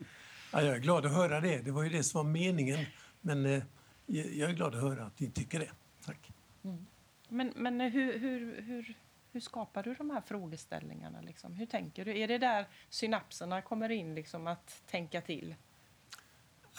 Ja, 0.51 0.61
jag 0.61 0.75
är 0.75 0.79
glad 0.79 1.05
att 1.05 1.13
höra 1.13 1.41
det. 1.41 1.61
Det 1.61 1.71
var 1.71 1.83
ju 1.83 1.89
det 1.89 2.03
som 2.03 2.25
var 2.25 2.31
meningen. 2.31 2.85
Men 3.21 3.45
eh, 3.45 3.63
jag 4.05 4.49
är 4.49 4.53
glad 4.53 4.75
att 4.75 4.81
höra 4.81 5.05
att 5.05 5.19
ni 5.19 5.31
tycker 5.31 5.59
det. 5.59 5.71
Tack. 6.05 6.31
Mm. 6.63 6.85
Men, 7.29 7.53
men 7.55 7.81
hur, 7.81 8.19
hur, 8.19 8.61
hur, 8.61 8.97
hur 9.31 9.39
skapar 9.39 9.83
du 9.83 9.93
de 9.93 10.09
här 10.09 10.21
frågeställningarna? 10.21 11.21
Liksom? 11.21 11.53
Hur 11.53 11.65
tänker 11.65 12.05
du? 12.05 12.19
Är 12.19 12.27
det 12.27 12.37
där 12.37 12.67
synapserna 12.89 13.61
kommer 13.61 13.89
in, 13.89 14.15
liksom, 14.15 14.47
att 14.47 14.83
tänka 14.87 15.21
till? 15.21 15.55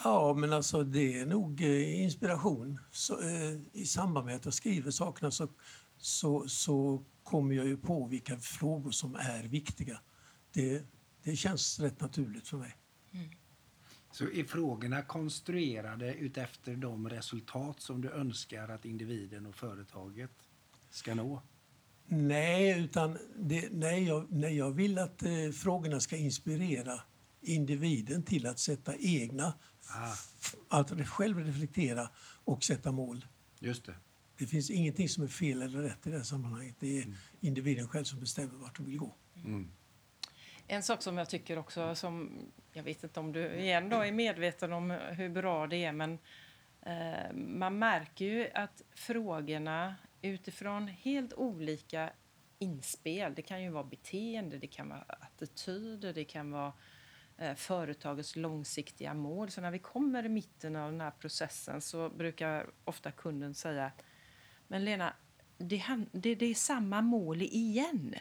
Ja, 0.04 0.34
men 0.34 0.52
alltså 0.52 0.82
det 0.84 1.20
är 1.20 1.26
nog 1.26 1.62
eh, 1.62 2.02
inspiration. 2.02 2.80
Så, 2.90 3.20
eh, 3.20 3.60
I 3.72 3.86
samband 3.86 4.26
med 4.26 4.36
att 4.36 4.44
jag 4.44 4.54
skriver 4.54 4.90
sakerna 4.90 5.30
så, 5.30 5.48
så, 5.98 6.48
så 6.48 7.02
kommer 7.22 7.54
jag 7.54 7.66
ju 7.66 7.76
på 7.76 8.06
vilka 8.06 8.36
frågor 8.36 8.90
som 8.90 9.14
är 9.14 9.42
viktiga. 9.42 10.00
Det, 10.52 10.84
det 11.22 11.36
känns 11.36 11.80
rätt 11.80 12.00
naturligt 12.00 12.48
för 12.48 12.56
mig. 12.56 12.76
Mm. 13.12 13.30
Så 14.12 14.24
är 14.30 14.44
frågorna 14.44 15.02
konstruerade 15.02 16.14
utefter 16.14 16.76
de 16.76 17.08
resultat 17.08 17.80
som 17.80 18.00
du 18.00 18.10
önskar 18.10 18.68
att 18.68 18.84
individen 18.84 19.46
och 19.46 19.54
företaget 19.54 20.30
ska 20.90 21.14
nå? 21.14 21.42
Nej, 22.06 22.80
utan 22.80 23.18
det, 23.36 23.68
nej, 23.72 24.06
jag, 24.06 24.26
nej, 24.32 24.56
jag 24.56 24.70
vill 24.70 24.98
att 24.98 25.22
eh, 25.22 25.50
frågorna 25.54 26.00
ska 26.00 26.16
inspirera 26.16 27.00
individen 27.40 28.22
till 28.22 28.46
att 28.46 28.58
sätta 28.58 28.96
egna, 28.96 29.54
ah. 29.86 30.14
att 30.68 31.08
själv 31.08 31.38
reflektera 31.38 32.08
och 32.44 32.64
sätta 32.64 32.92
mål. 32.92 33.26
Just 33.58 33.84
det. 33.84 33.94
Det 34.38 34.46
finns 34.46 34.70
ingenting 34.70 35.08
som 35.08 35.24
är 35.24 35.28
fel 35.28 35.62
eller 35.62 35.78
rätt 35.78 36.06
i 36.06 36.10
det 36.10 36.16
här 36.16 36.24
sammanhanget. 36.24 36.76
Det 36.78 36.98
är 36.98 37.02
mm. 37.02 37.16
individen 37.40 37.88
själv 37.88 38.04
som 38.04 38.20
bestämmer 38.20 38.54
vart 38.54 38.76
de 38.76 38.86
vill 38.86 38.98
gå. 38.98 39.14
Mm. 39.34 39.70
En 40.66 40.82
sak 40.82 41.02
som 41.02 41.18
jag 41.18 41.28
tycker 41.28 41.58
också, 41.58 41.94
som 41.94 42.38
jag 42.72 42.82
vet 42.82 43.04
inte 43.04 43.20
om 43.20 43.32
du 43.32 43.54
igen 43.54 43.88
då 43.88 43.96
är 43.96 44.12
medveten 44.12 44.72
om 44.72 44.90
hur 44.90 45.28
bra 45.28 45.66
det 45.66 45.84
är, 45.84 45.92
men 45.92 46.18
eh, 46.82 47.32
man 47.34 47.78
märker 47.78 48.24
ju 48.24 48.50
att 48.54 48.82
frågorna 48.94 49.94
utifrån 50.22 50.88
helt 50.88 51.34
olika 51.34 52.10
inspel, 52.58 53.34
det 53.34 53.42
kan 53.42 53.62
ju 53.62 53.70
vara 53.70 53.84
beteende, 53.84 54.58
det 54.58 54.66
kan 54.66 54.88
vara 54.88 55.04
attityder, 55.08 56.12
det 56.12 56.24
kan 56.24 56.50
vara 56.50 56.72
eh, 57.38 57.54
företagets 57.54 58.36
långsiktiga 58.36 59.14
mål. 59.14 59.50
Så 59.50 59.60
när 59.60 59.70
vi 59.70 59.78
kommer 59.78 60.24
i 60.24 60.28
mitten 60.28 60.76
av 60.76 60.90
den 60.90 61.00
här 61.00 61.10
processen 61.10 61.80
så 61.80 62.08
brukar 62.08 62.70
ofta 62.84 63.10
kunden 63.10 63.54
säga 63.54 63.92
men 64.70 64.84
Lena, 64.84 65.14
det, 65.58 65.82
det, 66.12 66.34
det 66.34 66.46
är 66.46 66.54
samma 66.54 67.02
mål 67.02 67.42
igen. 67.42 68.14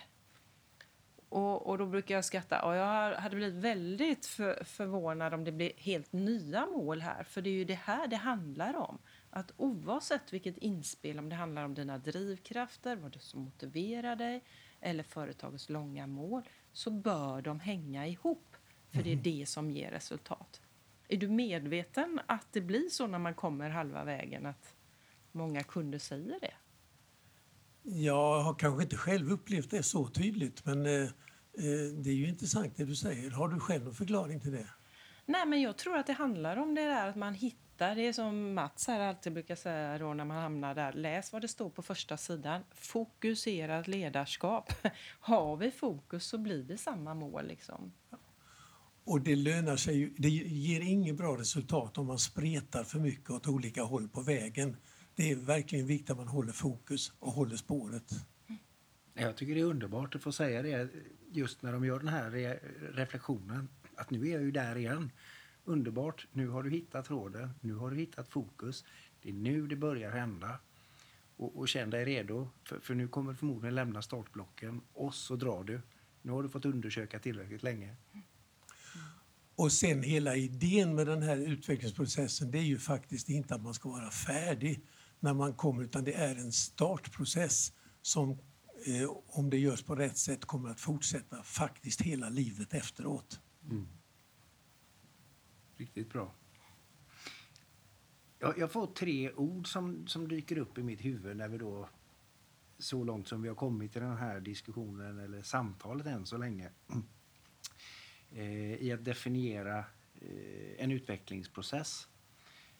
Och, 1.29 1.67
och, 1.67 1.77
då 1.77 1.85
brukar 1.85 2.15
jag 2.15 2.25
skratta. 2.25 2.61
Och 2.61 2.75
jag 2.75 3.15
hade 3.15 3.35
blivit 3.35 3.63
väldigt 3.63 4.25
för, 4.25 4.63
förvånad 4.63 5.33
om 5.33 5.43
det 5.43 5.51
blir 5.51 5.71
helt 5.77 6.13
nya 6.13 6.65
mål 6.65 7.01
här. 7.01 7.23
För 7.23 7.41
det 7.41 7.49
är 7.49 7.53
ju 7.53 7.65
det 7.65 7.79
här 7.83 8.07
det 8.07 8.15
handlar 8.15 8.77
om. 8.77 8.97
Att 9.29 9.51
oavsett 9.57 10.33
vilket 10.33 10.57
inspel, 10.57 11.19
om 11.19 11.29
det 11.29 11.35
handlar 11.35 11.65
om 11.65 11.73
dina 11.73 11.97
drivkrafter, 11.97 12.95
vad 12.95 13.11
det 13.11 13.19
som 13.19 13.41
motiverar 13.41 14.15
dig 14.15 14.43
eller 14.81 15.03
företagets 15.03 15.69
långa 15.69 16.07
mål, 16.07 16.43
så 16.71 16.91
bör 16.91 17.41
de 17.41 17.59
hänga 17.59 18.07
ihop. 18.07 18.55
För 18.91 19.03
det 19.03 19.11
är 19.11 19.15
mhm. 19.15 19.23
det 19.23 19.49
som 19.49 19.71
ger 19.71 19.91
resultat. 19.91 20.61
Är 21.07 21.17
du 21.17 21.27
medveten 21.27 22.19
att 22.25 22.47
det 22.51 22.61
blir 22.61 22.89
så 22.89 23.07
när 23.07 23.19
man 23.19 23.33
kommer 23.33 23.69
halva 23.69 24.03
vägen 24.03 24.45
att 24.45 24.75
många 25.31 25.63
kunder 25.63 25.99
säger 25.99 26.39
det? 26.39 26.53
Jag 27.91 28.41
har 28.41 28.53
kanske 28.53 28.83
inte 28.83 28.97
själv 28.97 29.31
upplevt 29.31 29.71
det 29.71 29.83
så 29.83 30.07
tydligt, 30.07 30.65
men 30.65 30.85
eh, 30.85 31.01
eh, 31.01 31.09
det 31.93 32.09
är 32.09 32.13
ju 32.13 32.27
intressant 32.27 32.77
det 32.77 32.85
du 32.85 32.95
säger. 32.95 33.31
Har 33.31 33.47
du 33.47 33.59
själv 33.59 33.83
någon 33.83 33.93
förklaring 33.93 34.39
till 34.39 34.51
det? 34.51 34.67
Nej, 35.25 35.45
men 35.45 35.61
jag 35.61 35.77
tror 35.77 35.97
att 35.97 36.07
det 36.07 36.13
handlar 36.13 36.57
om 36.57 36.75
det 36.75 36.81
där 36.81 37.09
att 37.09 37.15
man 37.15 37.33
hittar, 37.33 37.95
det 37.95 38.13
som 38.13 38.53
Mats 38.53 38.87
här 38.87 38.99
alltid 38.99 39.33
brukar 39.33 39.55
säga 39.55 39.97
då 39.97 40.13
när 40.13 40.25
man 40.25 40.37
hamnar 40.37 40.75
där, 40.75 40.93
läs 40.93 41.33
vad 41.33 41.41
det 41.41 41.47
står 41.47 41.69
på 41.69 41.81
första 41.81 42.17
sidan. 42.17 42.61
Fokuserat 42.75 43.87
ledarskap. 43.87 44.73
Har 45.19 45.57
vi 45.57 45.71
fokus 45.71 46.25
så 46.25 46.37
blir 46.37 46.63
det 46.63 46.77
samma 46.77 47.13
mål 47.13 47.47
liksom. 47.47 47.93
Och 49.03 49.21
det 49.21 49.35
lönar 49.35 49.75
sig 49.75 49.97
ju, 49.97 50.13
det 50.17 50.29
ger 50.29 50.81
inget 50.81 51.15
bra 51.15 51.37
resultat 51.37 51.97
om 51.97 52.07
man 52.07 52.19
spretar 52.19 52.83
för 52.83 52.99
mycket 52.99 53.29
åt 53.29 53.47
olika 53.47 53.83
håll 53.83 54.07
på 54.07 54.21
vägen 54.21 54.77
det 55.19 55.31
är 55.31 55.35
verkligen 55.35 55.87
viktigt 55.87 56.09
att 56.09 56.17
man 56.17 56.27
håller 56.27 56.53
fokus 56.53 57.13
och 57.19 57.31
håller 57.31 57.55
spåret. 57.55 58.11
Jag 59.13 59.35
tycker 59.35 59.55
det 59.55 59.61
är 59.61 59.65
underbart 59.65 60.15
att 60.15 60.23
få 60.23 60.31
säga 60.31 60.61
det 60.61 60.89
just 61.31 61.61
när 61.61 61.73
de 61.73 61.85
gör 61.85 61.99
den 61.99 62.07
här 62.07 62.31
re 62.31 62.59
reflektionen. 62.93 63.69
Att 63.95 64.09
nu 64.09 64.27
är 64.27 64.31
jag 64.31 64.41
ju 64.41 64.51
där 64.51 64.77
igen. 64.77 65.11
Underbart, 65.63 66.27
nu 66.31 66.47
har 66.47 66.63
du 66.63 66.69
hittat 66.69 67.05
tråden, 67.05 67.49
nu 67.61 67.73
har 67.73 67.91
du 67.91 67.97
hittat 67.97 68.27
fokus. 68.27 68.85
Det 69.21 69.29
är 69.29 69.33
nu 69.33 69.67
det 69.67 69.75
börjar 69.75 70.11
hända. 70.11 70.59
Och, 71.37 71.59
och 71.59 71.67
känn 71.67 71.89
dig 71.89 72.05
redo, 72.05 72.49
för, 72.63 72.79
för 72.79 72.95
nu 72.95 73.07
kommer 73.07 73.31
du 73.31 73.37
förmodligen 73.37 73.75
lämna 73.75 74.01
startblocken 74.01 74.81
och 74.93 75.13
så 75.13 75.35
drar 75.35 75.63
du. 75.63 75.81
Nu 76.21 76.31
har 76.31 76.43
du 76.43 76.49
fått 76.49 76.65
undersöka 76.65 77.19
tillräckligt 77.19 77.63
länge. 77.63 77.95
Och 79.55 79.71
sen 79.71 80.03
hela 80.03 80.35
idén 80.35 80.95
med 80.95 81.07
den 81.07 81.21
här 81.21 81.37
utvecklingsprocessen 81.37 82.51
det 82.51 82.57
är 82.57 82.63
ju 82.63 82.77
faktiskt 82.77 83.29
inte 83.29 83.55
att 83.55 83.61
man 83.61 83.73
ska 83.73 83.89
vara 83.89 84.09
färdig 84.09 84.81
när 85.19 85.33
man 85.33 85.53
kommer 85.53 85.83
utan 85.83 86.03
det 86.03 86.13
är 86.13 86.35
en 86.35 86.51
startprocess 86.51 87.73
som 88.01 88.29
eh, 88.85 89.09
om 89.25 89.49
det 89.49 89.57
görs 89.57 89.83
på 89.83 89.95
rätt 89.95 90.17
sätt 90.17 90.45
kommer 90.45 90.69
att 90.69 90.79
fortsätta 90.79 91.43
faktiskt 91.43 92.01
hela 92.01 92.29
livet 92.29 92.73
efteråt. 92.73 93.41
Mm. 93.63 93.87
Riktigt 95.77 96.09
bra. 96.09 96.35
Jag, 98.39 98.57
jag 98.57 98.71
får 98.71 98.87
tre 98.87 99.31
ord 99.33 99.67
som, 99.67 100.07
som 100.07 100.27
dyker 100.27 100.57
upp 100.57 100.77
i 100.77 100.83
mitt 100.83 101.05
huvud 101.05 101.37
när 101.37 101.47
vi 101.47 101.57
då 101.57 101.89
så 102.77 103.03
långt 103.03 103.27
som 103.27 103.41
vi 103.41 103.47
har 103.47 103.55
kommit 103.55 103.95
i 103.95 103.99
den 103.99 104.17
här 104.17 104.39
diskussionen 104.39 105.19
eller 105.19 105.41
samtalet 105.41 106.07
än 106.07 106.25
så 106.25 106.37
länge. 106.37 106.69
Eh, 108.31 108.73
I 108.73 108.91
att 108.91 109.05
definiera 109.05 109.77
eh, 110.21 110.83
en 110.83 110.91
utvecklingsprocess 110.91 112.07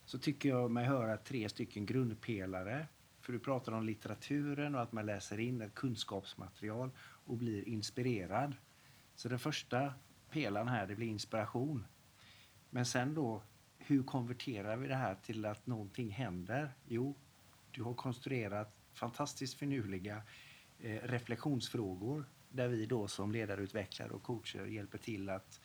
så 0.09 0.17
tycker 0.17 0.49
jag 0.49 0.71
mig 0.71 0.85
höra 0.85 1.17
tre 1.17 1.49
stycken 1.49 1.85
grundpelare. 1.85 2.87
För 3.21 3.33
du 3.33 3.39
pratar 3.39 3.71
om 3.71 3.85
litteraturen 3.85 4.75
och 4.75 4.81
att 4.81 4.91
man 4.91 5.05
läser 5.05 5.39
in 5.39 5.61
ett 5.61 5.75
kunskapsmaterial 5.75 6.91
och 6.99 7.37
blir 7.37 7.67
inspirerad. 7.67 8.55
Så 9.15 9.29
den 9.29 9.39
första 9.39 9.93
pelaren 10.29 10.67
här, 10.67 10.87
det 10.87 10.95
blir 10.95 11.07
inspiration. 11.07 11.85
Men 12.69 12.85
sen 12.85 13.13
då, 13.13 13.41
hur 13.77 14.03
konverterar 14.03 14.77
vi 14.77 14.87
det 14.87 14.95
här 14.95 15.15
till 15.15 15.45
att 15.45 15.67
någonting 15.67 16.09
händer? 16.09 16.73
Jo, 16.87 17.15
du 17.71 17.83
har 17.83 17.93
konstruerat 17.93 18.75
fantastiskt 18.93 19.53
finurliga 19.53 20.21
eh, 20.79 21.01
reflektionsfrågor 21.03 22.25
där 22.49 22.67
vi 22.67 22.85
då 22.85 23.07
som 23.07 23.31
ledarutvecklare 23.31 24.09
och 24.09 24.23
coacher 24.23 24.65
hjälper 24.65 24.97
till 24.97 25.29
att 25.29 25.61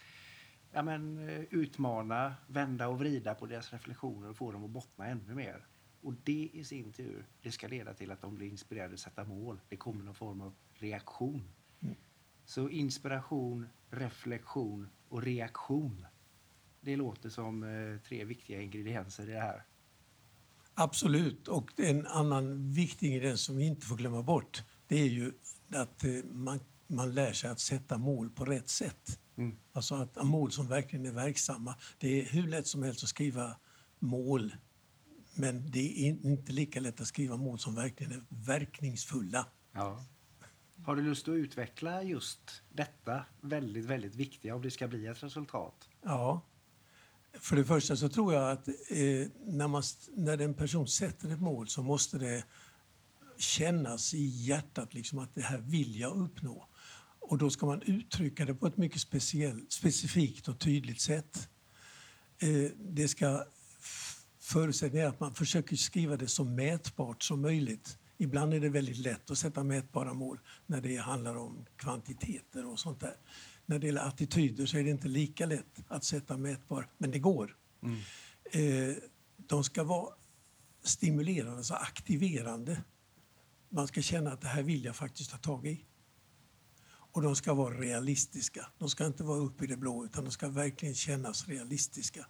ja, 0.75 0.83
men, 0.83 1.29
eh, 1.29 1.45
utmana, 1.51 2.35
vända 2.47 2.89
och 2.89 2.99
vrida 2.99 3.35
på 3.35 3.47
deras 3.47 3.73
reflektioner 3.73 4.29
och 4.31 4.37
få 4.37 4.53
dem 4.53 4.65
att 4.65 4.71
bottna 4.71 5.07
ännu 5.07 5.35
mer. 5.35 5.67
Och 6.03 6.15
det 6.25 6.51
i 6.53 6.65
sin 6.65 6.93
tur, 6.93 7.27
det 7.43 7.53
ska 7.53 7.69
leda 7.69 7.95
till 7.95 8.11
att 8.11 8.21
de 8.21 8.35
blir 8.35 8.47
inspirerade 8.47 8.95
att 8.95 9.01
sätta 9.01 9.25
mål. 9.25 9.61
Det 9.69 9.77
kommer 9.77 10.05
någon 10.05 10.15
form 10.15 10.41
av 10.41 10.55
reaktion. 10.75 11.49
Mm. 11.81 11.95
Så 12.45 12.69
inspiration, 12.69 13.69
reflektion 13.91 14.89
och 15.09 15.23
reaktion. 15.23 16.07
Det 16.81 16.97
låter 16.97 17.29
som 17.29 17.63
eh, 17.63 18.01
tre 18.01 18.25
viktiga 18.25 18.61
ingredienser 18.61 19.29
i 19.29 19.33
det 19.33 19.41
här. 19.41 19.65
Absolut. 20.75 21.49
Och 21.49 21.81
en 21.81 22.07
annan 22.07 22.73
viktig 22.73 23.07
ingrediens 23.07 23.41
som 23.41 23.57
vi 23.57 23.67
inte 23.67 23.87
får 23.87 23.97
glömma 23.97 24.23
bort 24.23 24.63
det 24.89 25.01
är 25.01 25.09
ju 25.09 25.33
att 25.75 26.05
eh, 26.05 26.11
man, 26.33 26.61
man 26.95 27.15
lär 27.15 27.33
sig 27.33 27.51
att 27.51 27.61
sätta 27.61 27.99
mål 27.99 28.31
på 28.31 28.45
rätt 28.45 28.69
sätt. 28.69 29.19
Mm. 29.37 29.57
Alltså 29.73 29.95
att 29.95 30.25
mål 30.25 30.53
som 30.53 30.69
verkligen 30.69 31.07
är 31.07 31.13
verksamma. 31.13 31.75
Det 31.99 32.21
är 32.21 32.25
hur 32.25 32.49
lätt 32.49 32.67
som 32.67 32.83
helst 32.83 33.03
att 33.03 33.09
skriva 33.09 33.57
mål 33.99 34.53
men 35.35 35.71
det 35.71 36.09
är 36.09 36.27
inte 36.27 36.53
lika 36.53 36.81
lätt 36.81 37.01
att 37.01 37.07
skriva 37.07 37.37
mål 37.37 37.59
som 37.59 37.75
verkligen 37.75 38.13
är 38.13 38.23
verkningsfulla. 38.29 39.47
Ja. 39.73 40.05
Har 40.85 40.97
du 40.97 41.03
lust 41.03 41.29
att 41.29 41.33
utveckla 41.33 42.03
just 42.03 42.63
detta 42.73 43.25
väldigt, 43.41 43.85
väldigt 43.85 44.15
viktiga 44.15 44.55
om 44.55 44.63
det 44.63 44.71
ska 44.71 44.89
bli 44.89 45.07
ett 45.07 45.23
resultat? 45.23 45.89
Ja. 46.03 46.41
För 47.33 47.57
det 47.57 47.65
första 47.65 47.97
så 47.97 48.09
tror 48.09 48.35
jag 48.35 48.51
att 48.51 48.69
eh, 48.69 48.75
när, 49.45 49.69
man, 49.69 49.83
när 50.17 50.41
en 50.41 50.55
person 50.55 50.89
sätter 50.89 51.33
ett 51.33 51.41
mål 51.41 51.69
så 51.69 51.83
måste 51.83 52.19
det 52.19 52.45
kännas 53.39 54.15
i 54.15 54.25
hjärtat 54.25 54.95
liksom 54.95 55.19
att 55.19 55.35
det 55.35 55.43
här 55.43 55.59
vill 55.59 56.01
jag 56.01 56.17
uppnå. 56.17 56.69
Och 57.29 57.39
då 57.39 57.51
ska 57.51 57.67
man 57.67 57.83
uttrycka 57.83 58.45
det 58.45 58.55
på 58.55 58.67
ett 58.67 58.77
mycket 58.77 59.01
speciell, 59.01 59.67
specifikt 59.69 60.49
och 60.49 60.59
tydligt 60.59 61.01
sätt. 61.01 61.49
Eh, 62.39 62.71
det 62.79 63.09
ska 63.09 63.45
förutsättningen 64.41 65.07
är 65.07 65.11
att 65.11 65.21
man 65.21 65.35
försöker 65.35 65.77
skriva 65.77 66.17
det 66.17 66.29
så 66.29 66.45
mätbart 66.45 67.23
som 67.23 67.43
möjligt. 67.43 67.99
Ibland 68.19 68.55
är 68.55 68.61
det 68.61 68.69
väldigt 68.69 68.97
lätt 68.97 69.31
att 69.31 69.39
sätta 69.39 69.65
mätbara 69.65 70.15
mål 70.15 70.39
när 70.67 70.81
det 70.81 70.97
handlar 70.97 71.37
om 71.37 71.67
kvantiteter 71.77 72.67
och 72.67 72.79
sånt 72.79 73.01
där. 73.01 73.17
När 73.67 73.79
det 73.79 73.87
gäller 73.87 74.01
attityder 74.09 74.67
så 74.67 74.79
är 74.79 74.85
det 74.85 74.91
inte 74.91 75.09
lika 75.09 75.47
lätt 75.47 75.85
att 75.89 76.05
sätta 76.05 76.37
mätbara, 76.37 76.85
men 76.99 77.11
det 77.11 77.19
går. 77.19 77.57
Mm. 77.83 77.99
Eh, 78.53 78.97
de 79.37 79.65
ska 79.65 79.85
vara 79.85 80.15
stimulerande, 80.83 81.57
alltså 81.57 81.75
aktiverande. 81.75 82.83
Man 83.69 83.89
ska 83.89 84.03
känna 84.03 84.33
att 84.33 84.41
det 84.41 84.49
här 84.49 84.63
vill 84.63 84.85
jag 84.85 84.97
faktiskt 84.97 85.31
ta 85.31 85.37
tag 85.37 85.67
i. 85.67 85.85
Och 87.15 87.23
de 87.23 87.37
ska 87.37 87.55
vara 87.55 87.75
realistiska. 87.75 88.67
De 88.79 88.91
ska 88.91 89.07
inte 89.07 89.25
vara 89.25 89.39
uppe 89.39 89.65
i 89.65 89.67
det 89.67 89.77
blå 89.77 90.05
utan 90.05 90.25
de 90.25 90.31
ska 90.31 90.49
verkligen 90.49 90.95
kännas 90.95 91.49
realistiska. 91.49 92.27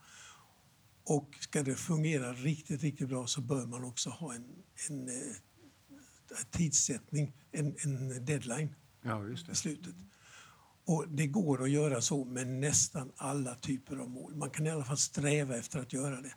Och 1.05 1.39
ska 1.41 1.63
det 1.63 1.75
fungera 1.75 2.33
riktigt, 2.33 2.83
riktigt 2.83 3.09
bra 3.09 3.27
så 3.27 3.41
bör 3.41 3.67
man 3.67 3.85
också 3.85 4.11
ha 4.11 4.35
en, 4.35 4.45
en, 4.89 5.09
en 5.09 5.09
eh, 5.09 6.37
tidssättning, 6.51 7.33
en, 7.53 7.77
en 7.85 8.25
deadline 8.25 8.75
ja, 9.03 9.27
just 9.27 9.47
det. 9.47 9.53
i 9.53 9.55
slutet. 9.55 9.95
Och 10.85 11.09
det 11.09 11.27
går 11.27 11.63
att 11.63 11.71
göra 11.71 12.01
så 12.01 12.25
med 12.25 12.47
nästan 12.47 13.13
alla 13.17 13.55
typer 13.55 13.97
av 13.97 14.11
mål. 14.11 14.35
Man 14.35 14.51
kan 14.51 14.67
i 14.67 14.71
alla 14.71 14.85
fall 14.85 14.99
sträva 14.99 15.57
efter 15.57 15.79
att 15.79 15.93
göra 15.93 16.21
det. 16.21 16.35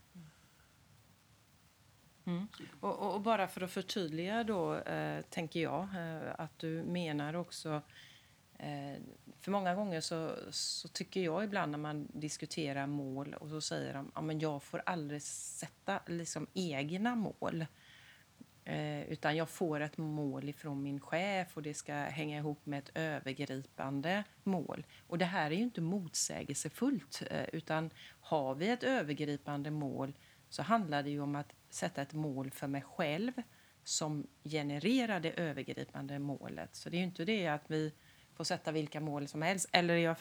Mm. 2.25 2.47
Och, 2.79 3.15
och, 3.15 3.21
bara 3.21 3.47
för 3.47 3.61
att 3.61 3.71
förtydliga 3.71 4.43
då, 4.43 4.75
eh, 4.75 5.21
tänker 5.29 5.59
jag, 5.59 5.83
eh, 5.83 6.35
att 6.37 6.59
du 6.59 6.83
menar 6.83 7.33
också 7.33 7.69
Eh, 7.69 7.81
Eh, 8.57 9.01
för 9.39 9.51
många 9.51 9.75
gånger 9.75 10.01
så, 10.01 10.35
så, 10.51 10.87
tycker 10.87 11.21
jag 11.21 11.43
ibland 11.43 11.71
när 11.71 11.79
man 11.79 12.07
diskuterar 12.13 12.87
mål 12.87 13.33
och 13.33 13.49
så 13.49 13.61
säger 13.61 13.93
de 13.93 14.11
att 14.13 14.25
ja, 14.25 14.33
jag 14.33 14.63
får 14.63 14.81
aldrig 14.85 15.21
sätta 15.21 15.99
liksom 16.05 16.47
egna 16.53 17.15
mål. 17.15 17.65
Eh, 18.67 19.01
utan 19.01 19.35
jag 19.35 19.49
får 19.49 19.79
ett 19.79 19.97
mål 19.97 20.49
ifrån 20.49 20.83
min 20.83 20.99
chef 20.99 21.57
och 21.57 21.63
det 21.63 21.73
ska 21.73 21.93
hänga 21.93 22.37
ihop 22.37 22.65
med 22.65 22.79
ett 22.79 22.91
övergripande 22.93 24.23
mål. 24.43 24.85
Och 25.07 25.17
det 25.17 25.25
här 25.25 25.51
är 25.51 25.55
ju 25.55 25.63
inte 25.63 25.81
motsägelsefullt 25.81 27.23
eh, 27.31 27.45
utan 27.53 27.89
har 28.19 28.55
vi 28.55 28.69
ett 28.69 28.83
övergripande 28.83 29.71
mål 29.71 30.13
så 30.49 30.61
handlar 30.61 31.03
det 31.03 31.09
ju 31.09 31.21
om 31.21 31.35
att 31.35 31.53
sätta 31.69 32.01
ett 32.01 32.13
mål 32.13 32.51
för 32.51 32.67
mig 32.67 32.81
själv 32.81 33.31
som 33.83 34.27
genererar 34.43 35.19
det 35.19 35.31
övergripande 35.31 36.19
målet. 36.19 36.75
Så 36.75 36.89
det 36.89 36.95
är 36.95 36.99
ju 36.99 37.05
inte 37.05 37.25
det 37.25 37.47
att 37.47 37.63
vi 37.67 37.93
få 38.37 38.45
sätta 38.45 38.71
vilka 38.71 38.99
mål 38.99 39.27
som 39.27 39.41
helst. 39.41 39.69
Eller 39.71 39.95
jag, 39.95 40.15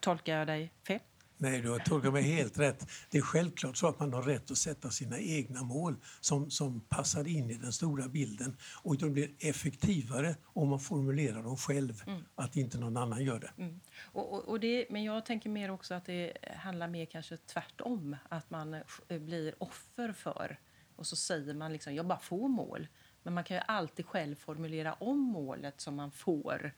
tolkar 0.00 0.38
jag 0.38 0.46
dig 0.46 0.72
fel? 0.86 1.00
Nej, 1.38 1.60
du 1.60 1.70
har 1.70 1.78
tolkat 1.78 2.12
mig 2.12 2.22
helt 2.22 2.58
rätt. 2.58 2.90
Det 3.10 3.18
är 3.18 3.22
självklart 3.22 3.76
så 3.76 3.88
att 3.88 4.00
man 4.00 4.12
har 4.12 4.22
rätt 4.22 4.50
att 4.50 4.56
sätta 4.56 4.90
sina 4.90 5.18
egna 5.18 5.62
mål 5.62 5.96
som, 6.20 6.50
som 6.50 6.80
passar 6.80 7.28
in 7.28 7.50
i 7.50 7.54
den 7.54 7.72
stora 7.72 8.08
bilden. 8.08 8.56
Och 8.82 8.98
de 8.98 9.12
blir 9.12 9.30
effektivare 9.38 10.36
om 10.44 10.68
man 10.68 10.80
formulerar 10.80 11.42
dem 11.42 11.56
själv, 11.56 12.02
mm. 12.06 12.22
att 12.34 12.56
inte 12.56 12.78
någon 12.78 12.96
annan 12.96 13.24
gör 13.24 13.40
det. 13.40 13.50
Mm. 13.62 13.80
Och, 14.02 14.32
och, 14.32 14.48
och, 14.48 14.60
det. 14.60 14.86
Men 14.90 15.04
jag 15.04 15.26
tänker 15.26 15.50
mer 15.50 15.70
också 15.70 15.94
att 15.94 16.04
det 16.04 16.32
handlar 16.56 16.88
mer 16.88 17.06
kanske 17.06 17.36
tvärtom. 17.36 18.16
Att 18.28 18.50
man 18.50 18.76
blir 19.08 19.54
offer 19.58 20.12
för, 20.12 20.58
och 20.96 21.06
så 21.06 21.16
säger 21.16 21.54
man 21.54 21.72
liksom, 21.72 21.94
jag 21.94 22.06
bara 22.06 22.18
får 22.18 22.48
mål. 22.48 22.86
Men 23.22 23.34
man 23.34 23.44
kan 23.44 23.56
ju 23.56 23.62
alltid 23.66 24.06
själv 24.06 24.34
formulera 24.34 24.92
om 24.92 25.18
målet 25.18 25.80
som 25.80 25.96
man 25.96 26.10
får 26.10 26.72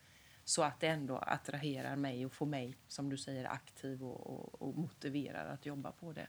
så 0.49 0.63
att 0.63 0.79
det 0.79 0.87
ändå 0.87 1.17
attraherar 1.17 1.95
mig 1.95 2.25
och 2.25 2.33
får 2.33 2.45
mig, 2.45 2.75
som 2.87 3.09
du 3.09 3.17
säger, 3.17 3.45
aktiv 3.45 4.03
och, 4.03 4.27
och, 4.27 4.61
och 4.61 4.77
motiverar 4.77 5.53
att 5.53 5.65
jobba 5.65 5.91
på 5.91 6.13
det. 6.13 6.27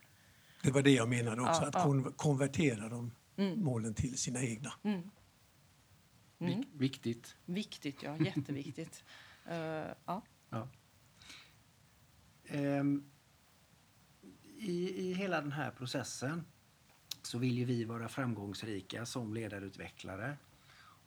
Det 0.63 0.71
var 0.71 0.81
det 0.81 0.91
jag 0.91 1.09
menade 1.09 1.41
också, 1.41 1.61
ja, 1.61 1.67
att 1.67 2.05
ja. 2.05 2.11
konvertera 2.15 2.89
de 2.89 3.11
mm. 3.37 3.63
målen 3.63 3.93
till 3.93 4.17
sina 4.17 4.43
egna. 4.43 4.73
Mm. 4.83 5.09
Mm. 6.39 6.63
Viktigt. 6.73 7.35
Viktigt, 7.45 8.03
ja. 8.03 8.17
Jätteviktigt. 8.17 9.03
uh, 9.47 9.53
ja. 10.05 10.21
ja. 10.49 10.67
Um, 12.53 13.11
i, 14.57 15.09
I 15.09 15.13
hela 15.13 15.41
den 15.41 15.51
här 15.51 15.71
processen 15.71 16.45
så 17.21 17.37
vill 17.37 17.57
ju 17.57 17.65
vi 17.65 17.83
vara 17.83 18.09
framgångsrika 18.09 19.05
som 19.05 19.33
ledarutvecklare. 19.33 20.37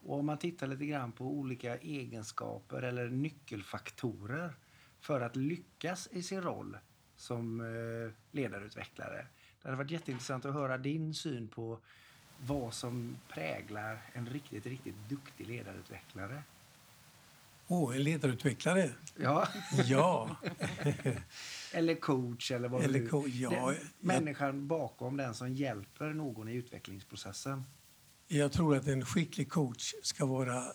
Och 0.04 0.18
om 0.18 0.26
man 0.26 0.38
tittar 0.38 0.66
lite 0.66 0.86
grann 0.86 1.12
på 1.12 1.24
olika 1.24 1.76
egenskaper 1.78 2.82
eller 2.82 3.08
nyckelfaktorer 3.08 4.54
för 5.00 5.20
att 5.20 5.36
lyckas 5.36 6.08
i 6.12 6.22
sin 6.22 6.42
roll 6.42 6.78
som 7.16 7.60
eh, 7.60 8.12
ledarutvecklare. 8.30 9.26
Det 9.62 9.68
hade 9.68 9.76
varit 9.76 9.90
jätteintressant 9.90 10.44
att 10.44 10.54
höra 10.54 10.78
din 10.78 11.14
syn 11.14 11.48
på 11.48 11.78
vad 12.40 12.74
som 12.74 13.16
präglar 13.28 14.02
en 14.12 14.26
riktigt, 14.26 14.66
riktigt 14.66 14.94
duktig 15.08 15.46
ledarutvecklare. 15.46 16.42
Åh, 17.66 17.90
oh, 17.90 17.96
en 17.96 18.02
ledarutvecklare? 18.02 18.90
Ja. 19.16 19.48
ja. 19.84 20.36
eller 21.72 21.94
coach 21.94 22.50
eller 22.50 22.68
vad 22.68 22.84
eller 22.84 22.98
du... 22.98 23.28
ja, 23.28 23.66
den, 23.66 23.76
människan 24.00 24.68
bakom 24.68 25.16
den 25.16 25.34
som 25.34 25.54
hjälper 25.54 26.12
någon 26.12 26.48
i 26.48 26.54
utvecklingsprocessen. 26.54 27.64
Jag 28.28 28.52
tror 28.52 28.76
att 28.76 28.86
en 28.86 29.04
skicklig 29.04 29.50
coach 29.50 29.94
ska 30.02 30.26
vara 30.26 30.72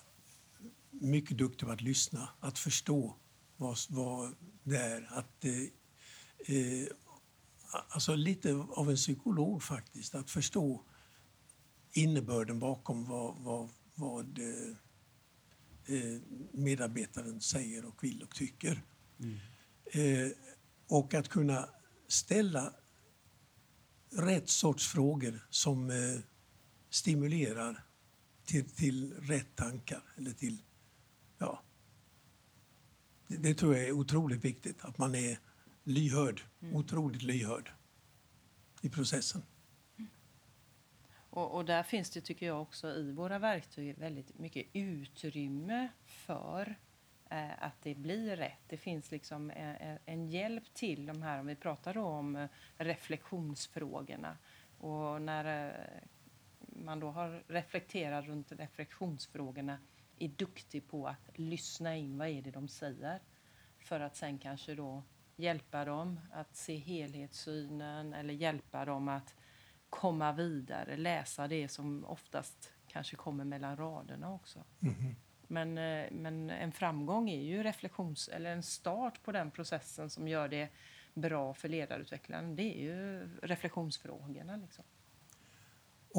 mycket 0.89 1.37
duktig 1.37 1.67
på 1.67 1.73
att 1.73 1.81
lyssna, 1.81 2.29
att 2.39 2.59
förstå 2.59 3.15
vad, 3.57 3.77
vad 3.89 4.35
det 4.63 4.77
är. 4.77 5.09
Att, 5.11 5.45
eh, 5.45 6.55
eh, 6.55 6.87
alltså 7.89 8.15
lite 8.15 8.53
av 8.53 8.89
en 8.89 8.95
psykolog 8.95 9.63
faktiskt, 9.63 10.15
att 10.15 10.31
förstå 10.31 10.85
innebörden 11.91 12.59
bakom 12.59 13.05
vad, 13.05 13.35
vad, 13.37 13.69
vad 13.95 14.39
eh, 14.39 14.75
eh 15.95 16.21
medarbetaren 16.51 17.41
säger 17.41 17.85
och 17.85 18.03
vill 18.03 18.23
och 18.23 18.35
tycker. 18.35 18.83
Mm. 19.19 19.37
Eh, 19.85 20.31
och 20.87 21.13
att 21.13 21.29
kunna 21.29 21.69
ställa 22.07 22.73
rätt 24.11 24.49
sorts 24.49 24.87
frågor 24.87 25.47
som 25.49 25.89
eh, 25.89 26.19
stimulerar 26.89 27.83
till, 28.45 28.69
till 28.69 29.13
rätt 29.13 29.55
tankar. 29.55 30.03
Eller 30.17 30.31
till, 30.31 30.61
ja. 31.37 31.63
Det, 33.27 33.37
det, 33.37 33.53
tror 33.53 33.75
jag 33.75 33.87
är 33.87 33.91
otroligt 33.91 34.45
viktigt, 34.45 34.85
att 34.85 34.97
man 34.97 35.15
är 35.15 35.39
lyhörd. 35.83 36.41
Mm. 36.61 36.75
Otroligt 36.75 37.23
lyhörd 37.23 37.71
i 38.81 38.89
processen. 38.89 39.41
Och, 41.31 41.55
och, 41.55 41.65
där 41.65 41.83
finns 41.83 42.09
det, 42.09 42.21
tycker 42.21 42.45
jag, 42.45 42.61
också 42.61 42.95
i 42.95 43.11
våra 43.11 43.39
verktyg 43.39 43.97
väldigt 43.97 44.39
mycket 44.39 44.67
utrymme 44.73 45.89
för 46.05 46.75
eh, 47.29 47.63
att 47.63 47.81
det 47.83 47.95
blir 47.95 48.35
rätt. 48.35 48.61
Det 48.67 48.77
finns 48.77 49.11
liksom 49.11 49.51
en, 49.51 49.75
eh, 49.75 49.91
eh, 49.91 49.97
en, 50.05 50.29
hjälp 50.29 50.73
till 50.73 51.05
de 51.05 51.21
här, 51.21 51.39
om 51.39 51.45
vi 51.45 51.55
pratar 51.55 51.97
om 51.97 52.35
eh, 52.35 52.49
reflektionsfrågorna. 52.77 54.37
Och 54.77 55.21
när 55.21 55.67
eh, 55.67 56.01
man 56.85 56.99
då 56.99 57.11
har 57.11 57.43
reflekterat 57.47 58.25
runt 58.25 58.51
reflektionsfrågorna 58.51 59.77
är 60.19 60.27
duktig 60.27 60.87
på 60.87 61.07
att 61.07 61.29
lyssna 61.35 61.95
in 61.95 62.17
vad 62.17 62.27
är 62.27 62.41
det 62.41 62.51
de 62.51 62.67
säger 62.67 63.19
för 63.79 63.99
att 63.99 64.15
sen 64.15 64.37
kanske 64.37 64.75
då 64.75 65.03
hjälpa 65.35 65.85
dem 65.85 66.19
att 66.31 66.55
se 66.55 66.77
helhetssynen 66.77 68.13
eller 68.13 68.33
hjälpa 68.33 68.85
dem 68.85 69.07
att 69.07 69.35
komma 69.89 70.31
vidare, 70.31 70.97
läsa 70.97 71.47
det 71.47 71.67
som 71.67 72.05
oftast 72.05 72.73
kanske 72.87 73.15
kommer 73.15 73.43
mellan 73.43 73.77
raderna 73.77 74.33
också. 74.33 74.63
Mm. 74.81 75.15
Men, 75.47 75.77
eh, 75.77 76.11
men 76.11 76.49
en 76.49 76.71
framgång 76.71 77.29
är 77.29 77.41
ju 77.41 77.63
reflektions 77.63 78.27
eller 78.27 78.51
en 78.51 78.63
start 78.63 79.23
på 79.23 79.31
den 79.31 79.51
processen 79.51 80.09
som 80.09 80.27
gör 80.27 80.47
det 80.47 80.69
bra 81.13 81.53
för 81.53 81.69
ledarutvecklaren. 81.69 82.55
Det 82.55 82.63
är 82.63 82.81
ju 82.81 83.29
reflektionsfrågorna. 83.43 84.55
Liksom. 84.55 84.85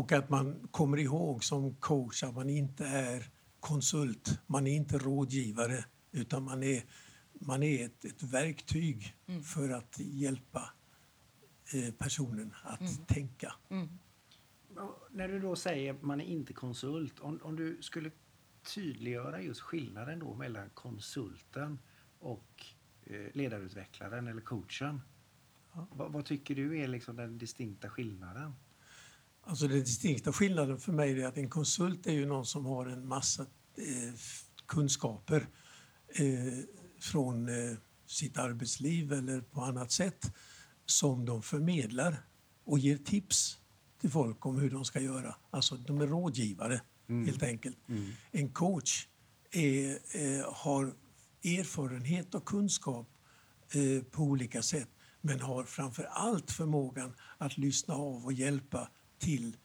Och 0.00 0.12
att 0.12 0.30
man 0.30 0.68
kommer 0.70 0.98
ihåg 0.98 1.44
som 1.44 1.74
coach 1.74 2.22
att 2.22 2.34
man 2.34 2.50
inte 2.50 2.86
är 2.86 3.30
konsult, 3.60 4.40
man 4.46 4.66
är 4.66 4.76
inte 4.76 4.98
rådgivare 4.98 5.84
utan 6.12 6.42
man 6.42 6.62
är, 6.62 6.84
man 7.32 7.62
är 7.62 7.84
ett, 7.84 8.04
ett 8.04 8.22
verktyg 8.22 9.16
mm. 9.26 9.42
för 9.42 9.70
att 9.70 9.98
hjälpa 9.98 10.72
eh, 11.74 11.94
personen 11.94 12.54
att 12.62 12.80
mm. 12.80 13.04
tänka. 13.06 13.54
Mm. 13.68 13.88
När 15.10 15.28
du 15.28 15.40
då 15.40 15.56
säger 15.56 15.94
att 15.94 16.02
man 16.02 16.20
är 16.20 16.24
inte 16.24 16.52
konsult, 16.52 17.20
om, 17.20 17.40
om 17.42 17.56
du 17.56 17.82
skulle 17.82 18.10
tydliggöra 18.74 19.42
just 19.42 19.60
skillnaden 19.60 20.18
då 20.18 20.34
mellan 20.34 20.70
konsulten 20.70 21.78
och 22.18 22.66
eh, 23.02 23.26
ledarutvecklaren 23.32 24.26
eller 24.26 24.42
coachen. 24.42 25.00
Ja. 25.72 25.88
Vad, 25.92 26.12
vad, 26.12 26.24
tycker 26.24 26.54
du 26.54 26.78
är 26.78 26.88
liksom 26.88 27.16
den 27.16 27.38
distinkta 27.38 27.90
skillnaden? 27.90 28.52
Alltså 29.50 29.68
den 29.68 29.80
distinkta 29.80 30.32
skillnaden 30.32 30.78
för 30.78 30.92
mig 30.92 31.22
är 31.22 31.26
att 31.26 31.36
en 31.36 31.48
konsult 31.48 32.06
är 32.06 32.12
ju 32.12 32.26
någon 32.26 32.46
som 32.46 32.66
har 32.66 32.86
en 32.86 33.08
massa 33.08 33.42
eh, 33.76 34.14
kunskaper 34.66 35.48
eh, 36.08 36.58
från 37.00 37.48
eh, 37.48 37.76
sitt 38.06 38.38
arbetsliv 38.38 39.12
eller 39.12 39.40
på 39.40 39.60
annat 39.60 39.92
sätt 39.92 40.32
som 40.86 41.24
de 41.24 41.42
förmedlar 41.42 42.16
och 42.64 42.78
ger 42.78 42.96
tips 42.96 43.58
till 44.00 44.10
folk 44.10 44.46
om 44.46 44.58
hur 44.58 44.70
de 44.70 44.84
ska 44.84 45.00
göra. 45.00 45.34
Alltså 45.50 45.76
de 45.76 46.00
är 46.00 46.06
rådgivare 46.06 46.80
helt 47.08 47.42
enkelt. 47.42 47.78
En 48.30 48.48
coach 48.48 49.06
är, 49.50 49.98
har 50.52 50.94
erfarenhet 51.44 52.34
och 52.34 52.44
kunskap 52.44 53.08
på 54.10 54.22
olika 54.22 54.62
sätt 54.62 54.88
men 55.20 55.40
har 55.40 55.64
framför 55.64 56.04
allt 56.04 56.50
förmågan 56.50 57.14
att 57.38 57.58
lyssna 57.58 57.94
av 57.94 58.24
och 58.24 58.32
hjälpa 58.32 58.88
till 59.20 59.56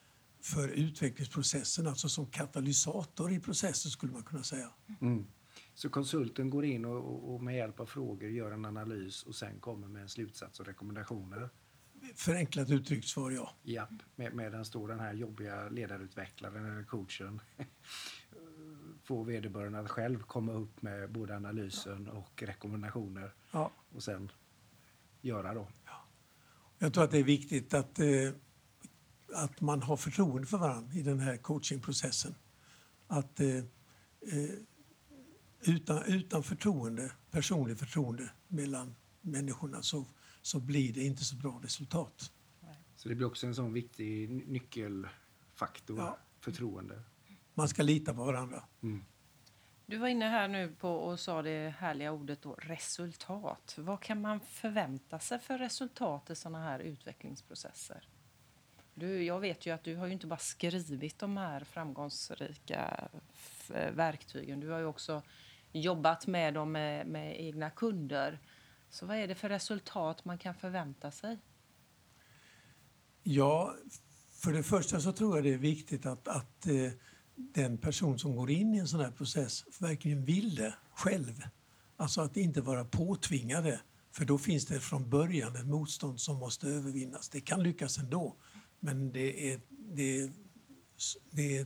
för 0.42 0.68
utvecklingsprocessen, 0.68 1.88
alltså 1.88 2.10
som 2.10 2.26
katalysator 2.26 3.32
i 3.32 3.40
processen 3.40 3.92
skulle 3.92 4.12
man 4.14 4.24
kunna 4.24 4.44
säga. 4.44 4.70
Så 5.74 5.90
konsulten 5.90 6.50
går 6.50 6.66
in 6.66 6.86
och, 6.86 7.34
och- 7.34 7.44
med 7.44 7.56
hjälp 7.56 7.80
av 7.80 7.86
frågor 7.86 8.30
gör 8.30 8.52
en 8.52 8.66
analys 8.66 9.24
och 9.24 9.36
sen 9.36 9.60
kommer 9.60 9.88
med 9.88 10.02
en 10.02 10.10
slutsats 10.10 10.60
och 10.60 10.66
rekommendationer. 10.66 11.50
Förenklat 12.16 12.70
uttryckt 12.70 13.08
svar 13.08 13.32
ja. 13.32 13.52
Japp, 13.64 13.90
med, 14.16 14.36
medan 14.36 14.66
står 14.66 14.88
den 14.88 15.00
här 15.00 15.14
jobbiga 15.14 15.70
ledarutvecklaren 15.70 16.66
eller 16.66 16.84
coachen 16.84 17.42
får 19.04 19.26
vederbörande 19.26 19.80
att 19.80 19.90
själv 19.90 20.20
komma 20.20 20.54
upp 20.54 20.82
med 20.82 21.12
både 21.12 21.36
analysen 21.36 22.08
och 22.08 22.44
rekommendationer 22.44 23.34
ja. 23.52 23.72
och 23.90 24.04
sen 24.04 24.32
göra 25.22 25.54
då. 25.54 25.68
Jag 26.80 26.94
tror 26.94 27.04
att 27.04 27.12
det 27.12 27.20
är 27.20 27.24
viktigt 27.24 27.74
att, 27.74 28.00
eh, 28.00 28.06
att 29.34 29.62
man 29.62 29.82
har 29.82 29.98
förtroende 29.98 30.48
för 30.48 30.58
varandra 30.58 30.94
i 30.94 31.02
den 31.02 31.20
här 31.20 31.38
coachingprocessen. 31.38 32.36
Att 33.08 33.40
eh, 33.40 33.56
eh, 33.58 33.64
utan, 35.62 36.04
utan 36.04 36.44
förtroende, 36.44 37.12
personligt 37.32 37.80
förtroende 37.80 38.30
mellan 38.48 38.96
människorna 39.22 39.82
så, 39.82 40.06
så 40.42 40.60
blir 40.60 40.94
det 40.94 41.04
inte 41.04 41.24
så 41.26 41.36
bra 41.36 41.60
resultat. 41.64 42.32
Så 42.96 43.10
det 43.10 43.16
blir 43.16 43.28
också 43.28 43.48
en 43.48 43.56
sån 43.56 43.74
viktig 43.74 44.30
ny- 44.30 44.46
nyckelfaktor, 44.48 45.98
Ja. 46.00 46.18
förtroende. 46.40 47.02
Man 47.54 47.68
ska 47.70 47.84
lita 47.84 48.14
på 48.14 48.24
varandra. 48.24 48.64
Du 49.86 49.98
var 49.98 50.08
inne 50.08 50.26
här 50.26 50.48
nu 50.48 50.76
på 50.80 50.90
och 50.90 51.20
sa 51.20 51.42
det 51.42 51.74
härliga 51.78 52.12
ordet 52.12 52.42
då, 52.42 52.54
resultat. 52.54 53.76
Vad 53.78 54.02
kan 54.02 54.22
man 54.22 54.40
förvänta 54.40 55.20
sig 55.20 55.40
för 55.40 55.58
resultat 55.58 56.30
i 56.30 56.36
sådana 56.36 56.60
här 56.64 56.80
utvecklingsprocesser? 56.80 58.08
Du, 58.98 59.24
jag 59.24 59.40
vet 59.40 59.66
ju 59.66 59.72
att 59.72 59.84
du 59.84 59.96
har 59.96 60.06
ju 60.06 60.14
inte 60.14 60.28
bara 60.28 60.40
skrivit 60.40 61.20
de 61.20 61.38
här 61.38 61.64
framgångsrika 61.64 63.10
verktygen. 63.92 64.60
Du 64.60 64.70
har 64.70 64.80
ju 64.80 64.86
också 64.86 65.22
jobbat 65.72 66.28
med 66.28 66.54
dem 66.54 66.72
med, 66.72 67.08
med 67.08 67.42
egna 67.42 67.70
kunder. 67.70 68.40
Så 68.90 69.06
vad 69.06 69.18
är 69.18 69.28
det 69.28 69.36
för 69.36 69.50
resultat 69.50 70.26
man 70.26 70.38
kan 70.38 70.56
förvänta 70.56 71.12
sig? 71.12 71.38
Ja, 73.24 73.76
för 74.34 74.54
det 74.54 74.64
första 74.64 75.00
så 75.00 75.12
tror 75.12 75.38
jag 75.38 75.44
det 75.44 75.54
är 75.54 75.58
viktigt 75.58 76.06
att, 76.06 76.28
att 76.28 76.68
eh, 76.68 76.92
den 77.36 77.78
person 77.78 78.20
som 78.20 78.36
går 78.36 78.52
in 78.52 78.76
i 78.76 78.78
en 78.78 78.88
sån 78.88 79.00
här 79.00 79.12
process 79.12 79.66
verkligen 79.80 80.26
vill 80.26 80.56
det 80.56 80.74
själv. 80.94 81.44
Alltså 81.98 82.22
att 82.22 82.38
inte 82.38 82.62
vara 82.62 82.86
påtvingade. 82.86 83.80
För 84.12 84.26
då 84.26 84.38
finns 84.38 84.66
det 84.66 84.80
från 84.80 85.10
början 85.10 85.56
ett 85.56 85.66
motstånd 85.66 86.20
som 86.20 86.38
måste 86.38 86.68
övervinnas. 86.68 87.30
Det 87.30 87.42
kan 87.42 87.64
lyckas 87.64 87.98
ändå, 87.98 88.36
men 88.86 89.12
det 89.12 89.52
är, 89.52 89.62
det 89.70 90.20
är, 90.20 90.32
det 91.32 91.58
är 91.58 91.66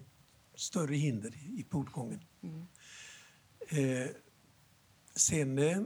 större 0.55 0.95
hinder 0.95 1.35
i 1.59 1.63
portgången. 1.63 2.19
Eh, 3.69 4.07
sen 5.15 5.57
eh, 5.57 5.81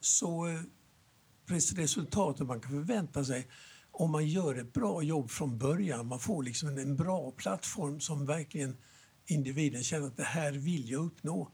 så 0.00 0.46
eh, 0.46 0.60
resultatet 1.76 2.46
man 2.46 2.60
kan 2.60 2.70
förvänta 2.70 3.24
sig 3.24 3.48
om 3.90 4.10
man 4.10 4.26
gör 4.26 4.54
ett 4.54 4.72
bra 4.72 5.02
jobb 5.02 5.30
från 5.30 5.58
början. 5.58 6.06
Man 6.06 6.20
får 6.20 6.42
liksom 6.42 6.68
en, 6.68 6.96
bra 6.96 7.30
plattform 7.30 8.00
som 8.00 8.26
verkligen 8.26 8.76
individen 9.26 9.84
känner 9.84 10.06
att 10.06 10.16
det 10.16 10.22
här 10.22 10.52
vill 10.52 10.90
jag 10.90 11.04
uppnå. 11.04 11.52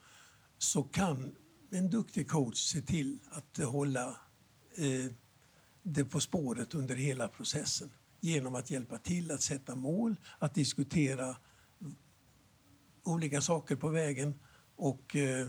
Så 0.59 0.83
kan 0.83 1.35
en 1.71 1.91
duktig 1.91 2.31
coach 2.31 2.59
se 2.59 2.81
till 2.83 3.19
att 3.31 3.65
hålla 3.65 4.09
eh, 4.77 5.13
det 5.83 6.05
på 6.05 6.21
spåret 6.21 6.75
under 6.75 6.95
hela 6.95 7.29
processen 7.29 7.91
genom 8.25 8.55
att 8.55 8.71
hjälpa 8.71 8.99
till 8.99 9.31
att 9.31 9.43
sätta 9.43 9.75
mål, 9.75 10.17
att 10.39 10.55
diskutera 10.55 11.37
olika 13.03 13.41
saker 13.41 13.77
på 13.77 13.89
vägen 13.89 14.35
och 14.77 15.17
eh, 15.17 15.49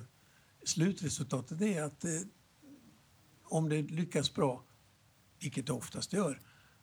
slutresultatet 0.63 1.61
är 1.61 1.83
att 1.83 2.05
eh, 2.05 2.11
om 3.43 3.69
det 3.69 3.81
lyckas 3.81 4.33
bra, 4.33 4.63
vilket 5.39 5.67
det 5.67 5.73
oftast 5.73 6.13
gör, 6.13 6.41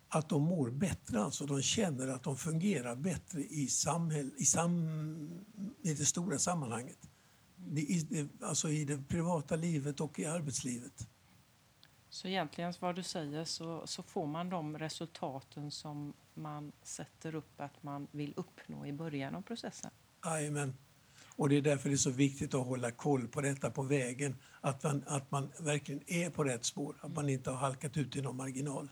att 0.08 0.28
de 0.28 0.42
mår 0.42 0.70
bättre. 0.70 1.20
Alltså 1.20 1.46
de 1.46 1.62
känner 1.62 2.08
att 2.08 2.22
de 2.22 2.36
fungerar 2.36 2.96
bättre 2.96 3.40
i, 3.40 3.66
samhäll, 3.66 4.30
i, 4.36 4.44
sam, 4.44 4.88
i 5.82 5.94
det 5.94 6.06
stora 6.06 6.38
sammanhanget. 6.38 6.98
I, 7.76 8.28
alltså 8.42 8.70
i 8.70 8.84
det 8.84 9.08
privata 9.08 9.56
livet 9.56 10.00
och 10.00 10.18
i 10.18 10.24
arbetslivet. 10.24 11.08
Så 12.12 12.28
egentligen 12.28 12.72
vad 12.80 12.96
du 12.96 13.02
säger 13.02 13.44
så, 13.44 13.86
så 13.86 14.02
får 14.02 14.26
man 14.26 14.50
de 14.50 14.78
resultaten 14.78 15.70
som 15.70 16.12
man 16.34 16.72
sätter 16.82 17.34
upp 17.34 17.60
att 17.60 17.82
man 17.82 18.08
vill 18.10 18.34
uppnå 18.36 18.86
i 18.86 18.92
början 18.92 19.34
av 19.34 19.42
processen. 19.42 19.90
Jajamän. 20.24 20.74
Och 21.36 21.48
det 21.48 21.56
är 21.56 21.62
därför 21.62 21.88
det 21.88 21.94
är 21.94 21.96
så 21.96 22.10
viktigt 22.10 22.54
att 22.54 22.66
hålla 22.66 22.90
koll 22.90 23.28
på 23.28 23.40
detta 23.40 23.70
på 23.70 23.82
vägen. 23.82 24.36
Att 24.60 24.82
man, 24.82 25.04
att 25.06 25.30
man 25.30 25.52
verkligen 25.60 26.02
är 26.06 26.30
på 26.30 26.44
rätt 26.44 26.64
spår, 26.64 26.96
att 27.00 27.14
man 27.14 27.28
inte 27.28 27.50
har 27.50 27.56
halkat 27.56 27.96
ut 27.96 28.16
i 28.16 28.22
någon 28.22 28.36
marginal. 28.36 28.90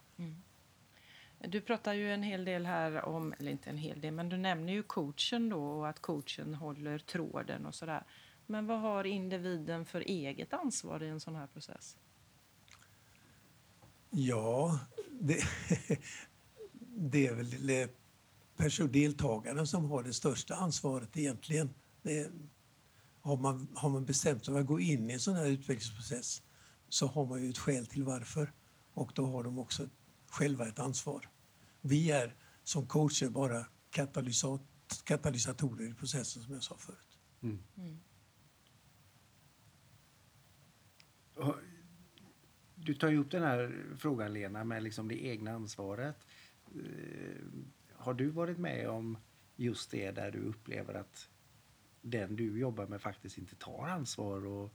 Du 1.38 1.60
pratar 1.60 1.92
ju 1.92 2.12
en 2.12 2.22
hel 2.22 2.44
del 2.44 2.66
här 2.66 3.04
om, 3.04 3.34
eller 3.38 3.50
inte 3.50 3.70
en 3.70 3.78
hel 3.78 4.00
del, 4.00 4.14
men 4.14 4.28
du 4.28 4.36
nämner 4.36 4.72
ju 4.72 4.82
coachen 4.82 5.48
då 5.48 5.64
och 5.64 5.88
att 5.88 6.00
coachen 6.00 6.54
håller 6.54 6.98
tråden 6.98 7.66
och 7.66 7.74
sådär. 7.74 8.04
Men 8.46 8.66
vad 8.66 8.80
har 8.80 9.04
individen 9.04 9.86
för 9.86 10.00
eget 10.00 10.52
ansvar 10.52 11.02
i 11.02 11.08
en 11.08 11.20
sån 11.20 11.36
här 11.36 11.46
process? 11.46 11.96
Ja, 14.10 14.78
det, 15.20 15.44
det 16.96 17.26
är 17.26 17.34
väl 17.34 17.66
det 17.66 17.96
person, 18.56 18.92
deltagaren 18.92 19.66
som 19.66 19.90
har 19.90 20.02
det 20.02 20.12
största 20.12 20.54
ansvaret 20.54 21.16
egentligen. 21.16 21.70
Det, 22.02 22.30
har, 23.20 23.36
man, 23.36 23.68
har 23.74 23.88
man 23.88 24.04
bestämt 24.04 24.44
sig 24.44 24.54
för 24.54 24.60
att 24.60 24.66
gå 24.66 24.80
in 24.80 25.10
i 25.10 25.12
en 25.12 25.20
sån 25.20 25.34
här 25.34 25.46
utvecklingsprocess 25.46 26.42
så 26.88 27.06
har 27.06 27.26
man 27.26 27.42
ju 27.42 27.50
ett 27.50 27.58
skäl 27.58 27.86
till 27.86 28.04
varför 28.04 28.52
och 28.94 29.12
då 29.14 29.26
har 29.26 29.44
de 29.44 29.58
också 29.58 29.88
själva 30.30 30.68
ett 30.68 30.78
ansvar. 30.78 31.28
Vi 31.80 32.10
är 32.10 32.34
som 32.64 32.86
coacher 32.86 33.28
bara 33.28 33.66
katalysat, 33.90 34.62
katalysatorer 35.04 35.90
i 35.90 35.94
processen 35.94 36.42
som 36.42 36.54
jag 36.54 36.62
sa 36.62 36.76
förut. 36.76 37.18
Och 41.36 41.54
du 42.84 42.94
tar 42.94 43.08
ju 43.08 43.18
upp 43.18 43.30
den 43.30 43.42
här 43.42 43.86
frågan, 43.98 44.32
Lena, 44.32 44.64
med 44.64 44.82
liksom 44.82 45.08
det 45.08 45.26
egna 45.26 45.50
ansvaret. 45.50 46.26
Eh, 46.74 47.44
har 47.92 48.14
du 48.14 48.30
varit 48.30 48.58
med 48.58 48.88
om 48.88 49.18
just 49.56 49.90
det 49.90 50.10
där 50.10 50.30
du 50.30 50.38
upplever 50.38 50.94
att 50.94 51.28
den 52.00 52.36
du 52.36 52.58
jobbar 52.58 52.86
med 52.86 53.02
faktiskt 53.02 53.38
inte 53.38 53.56
tar 53.56 53.86
ansvar 53.88 54.46
och 54.46 54.74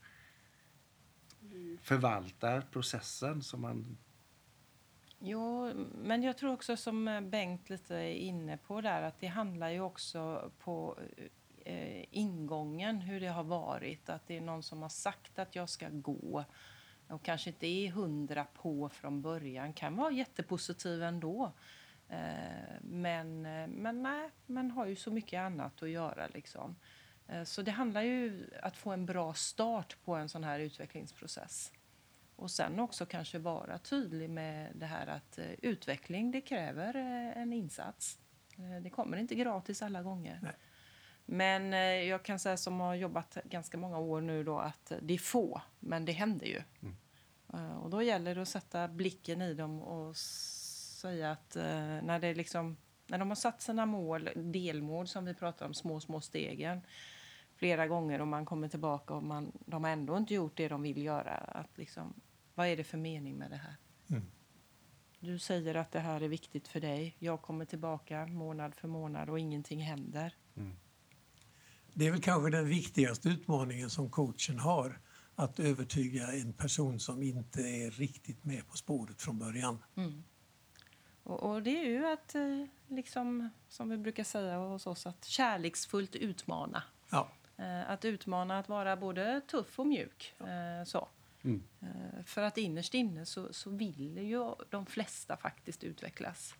förvaltar 1.80 2.60
processen 2.60 3.42
som 3.42 3.60
man... 3.60 3.96
Jo, 5.18 5.72
men 6.02 6.22
jag 6.22 6.38
tror 6.38 6.52
också 6.52 6.76
som 6.76 7.28
Bengt 7.30 7.70
lite 7.70 7.96
är 7.96 8.14
inne 8.14 8.56
på 8.56 8.80
där 8.80 9.02
att 9.02 9.20
det 9.20 9.26
handlar 9.26 9.70
ju 9.70 9.80
också 9.80 10.50
på 10.58 10.98
eh, 11.64 12.04
ingången, 12.10 13.00
hur 13.00 13.20
det 13.20 13.26
har 13.28 13.44
varit. 13.44 14.08
Att 14.08 14.26
det 14.26 14.36
är 14.36 14.40
någon 14.40 14.62
som 14.62 14.82
har 14.82 14.88
sagt 14.88 15.38
att 15.38 15.54
jag 15.54 15.68
ska 15.68 15.88
gå 15.90 16.44
och 17.08 17.22
kanske 17.22 17.50
inte 17.50 17.66
är 17.66 17.90
hundra 17.90 18.44
på 18.44 18.88
från 18.88 19.22
början. 19.22 19.72
Kan 19.72 19.96
vara 19.96 20.12
jättepositiv 20.12 21.02
ändå. 21.02 21.52
Eh, 22.08 22.80
men, 22.80 23.46
eh, 23.46 23.66
men 23.68 24.02
nej, 24.02 24.30
man 24.46 24.70
har 24.70 24.86
ju 24.86 24.96
så 24.96 25.10
mycket 25.10 25.40
annat 25.40 25.82
att 25.82 25.90
göra 25.90 26.26
liksom. 26.26 26.76
Eh, 27.28 27.44
så 27.44 27.62
det 27.62 27.70
handlar 27.70 28.02
ju 28.02 28.50
att 28.62 28.76
få 28.76 28.90
en 28.90 29.06
bra 29.06 29.34
start 29.34 29.96
på 30.04 30.14
en 30.14 30.28
sån 30.28 30.44
här 30.44 30.60
utvecklingsprocess. 30.60 31.72
Och 32.36 32.50
sen 32.50 32.80
också 32.80 33.06
kanske 33.06 33.38
vara 33.38 33.78
tydlig 33.78 34.30
med 34.30 34.70
det 34.74 34.86
här 34.86 35.06
att 35.06 35.38
utveckling 35.62 36.30
det 36.30 36.40
kräver 36.40 36.94
en 37.36 37.52
insats. 37.52 38.18
Det 38.82 38.90
kommer 38.90 39.16
inte 39.16 39.34
gratis 39.34 39.82
alla 39.82 40.02
gånger. 40.02 40.38
Nej. 40.42 40.52
Men 41.26 41.72
eh, 41.72 41.80
jag 41.80 42.22
kan 42.22 42.38
säga 42.38 42.56
som 42.56 42.80
har 42.80 42.94
jobbat 42.94 43.38
ganska 43.44 43.78
många 43.78 43.98
år 43.98 44.20
nu 44.20 44.44
då 44.44 44.58
att 44.58 44.92
det 45.02 45.14
är 45.14 45.18
få, 45.18 45.60
men 45.80 46.04
det 46.04 46.12
händer 46.12 46.46
ju. 46.46 46.62
Eh, 47.52 47.76
och 47.76 47.90
då 47.90 48.02
gäller 48.02 48.34
det 48.34 48.42
att 48.42 48.48
sätta 48.48 48.88
blicken 48.88 49.42
i 49.42 49.54
dem 49.54 49.82
och 49.82 50.16
säga 50.16 51.30
att 51.30 51.56
eh, 51.56 52.02
när, 52.02 52.18
det 52.18 52.34
liksom, 52.34 52.76
när 53.06 53.18
de 53.18 53.28
har 53.28 53.36
satt 53.36 53.62
sina 53.62 53.86
mål, 53.86 54.28
delmål 54.34 55.06
som 55.08 55.24
vi 55.24 55.34
pratar 55.34 55.66
om, 55.66 55.74
små, 55.74 56.00
små 56.00 56.20
stegen 56.20 56.80
flera 57.56 57.86
gånger 57.86 58.20
och 58.20 58.28
man 58.28 58.44
kommer 58.44 58.68
tillbaka 58.68 59.14
och 59.14 59.22
man, 59.22 59.52
de 59.66 59.84
har 59.84 59.90
ändå 59.90 60.16
inte 60.16 60.34
gjort 60.34 60.56
det 60.56 60.68
de 60.68 60.82
vill 60.82 61.02
göra. 61.02 61.34
Att 61.34 61.78
liksom, 61.78 62.14
vad 62.54 62.66
är 62.66 62.76
det 62.76 62.84
för 62.84 62.98
mening 62.98 63.36
med 63.36 63.50
det 63.50 63.56
här? 63.56 63.76
Mm. 64.10 64.26
Du 65.20 65.38
säger 65.38 65.74
att 65.74 65.92
det 65.92 66.00
här 66.00 66.20
är 66.20 66.28
viktigt 66.28 66.68
för 66.68 66.80
dig. 66.80 67.16
Jag 67.18 67.42
kommer 67.42 67.64
tillbaka 67.64 68.26
månad 68.26 68.74
för 68.74 68.88
månad 68.88 69.30
och 69.30 69.38
ingenting 69.38 69.80
händer. 69.80 70.34
Det 71.98 72.06
är 72.06 72.10
väl 72.10 72.20
kanske 72.22 72.50
den 72.50 72.68
viktigaste 72.68 73.28
utmaningen 73.28 73.90
som 73.90 74.10
coachen 74.10 74.58
har. 74.58 75.00
Att 75.34 75.60
övertyga 75.60 76.32
en 76.32 76.52
person 76.52 77.00
som 77.00 77.22
inte 77.22 77.60
är 77.62 77.90
riktigt 77.90 78.44
med 78.44 78.68
på 78.68 78.76
spåret 78.76 79.22
från 79.22 79.38
början. 79.38 79.78
Och, 81.22 81.42
och 81.42 81.62
det 81.62 81.70
är 81.80 81.84
ju 81.84 82.06
att, 82.06 82.34
eh, 82.34 82.64
liksom, 82.88 83.48
som 83.68 83.88
vi 83.88 83.96
brukar 83.98 84.24
säga 84.24 84.56
hos 84.58 84.86
oss, 84.86 85.06
att 85.06 85.24
kärleksfullt 85.24 86.16
utmana. 86.16 86.82
Ja, 87.10 87.32
Eh, 87.58 87.90
Att 87.90 88.04
utmana 88.04 88.58
att 88.58 88.68
vara 88.68 88.96
både 88.96 89.40
tuff 89.40 89.78
och 89.78 89.86
mjuk. 89.86 90.34
eh, 90.40 90.84
Så. 90.86 91.08
Eh, 91.44 92.24
För 92.24 92.42
att 92.42 92.58
innerst 92.58 92.94
inne 92.94 93.26
så, 93.26 93.52
så 93.52 93.70
vill 93.70 94.18
ju 94.18 94.54
de 94.70 94.86
flesta 94.86 95.36
faktiskt 95.36 95.84
utvecklas. 95.84 96.54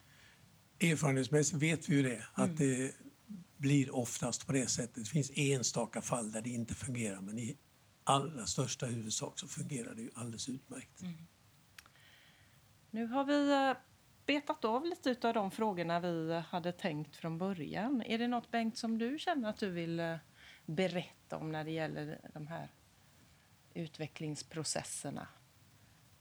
erfarenhetsmässigt 0.80 1.62
vet 1.62 1.88
vi 1.88 1.94
ju 1.96 2.02
det. 2.02 2.24
Att 2.34 2.56
det 2.56 2.94
blir 3.56 3.94
oftast 3.94 4.46
på 4.46 4.52
det 4.52 4.66
sättet. 4.66 4.94
Det 4.94 5.10
finns 5.10 5.32
enstaka 5.34 6.02
fall 6.02 6.32
där 6.32 6.42
det 6.42 6.50
inte 6.50 6.74
fungerar 6.74 7.20
men 7.20 7.38
i 7.38 7.56
allra 8.04 8.46
största 8.46 8.86
huvudsak 8.86 9.38
så 9.38 9.48
fungerar 9.48 9.94
det 9.94 10.02
ju 10.02 10.10
alldeles 10.14 10.48
utmärkt. 10.48 11.02
Nu 12.90 13.06
har 13.06 13.24
vi 13.24 13.52
eh, 13.52 13.82
betat 14.26 14.64
av 14.64 14.84
lite 14.84 15.28
av 15.28 15.34
de 15.34 15.50
frågorna 15.50 16.00
vi 16.00 16.42
hade 16.48 16.72
tänkt 16.72 17.16
från 17.16 17.38
början. 17.38 18.02
Är 18.02 18.18
det 18.18 18.28
något 18.28 18.50
Bengt 18.50 18.76
som 18.76 18.98
du 18.98 19.18
känner 19.18 19.48
att 19.48 19.58
du 19.58 19.70
vill 19.70 20.00
eh, 20.00 20.16
berätta 20.66 21.36
om 21.36 21.52
när 21.52 21.64
det 21.64 21.70
gäller 21.70 22.20
de 22.34 22.46
här 22.46 22.70
utvecklingsprocesserna? 23.74 25.28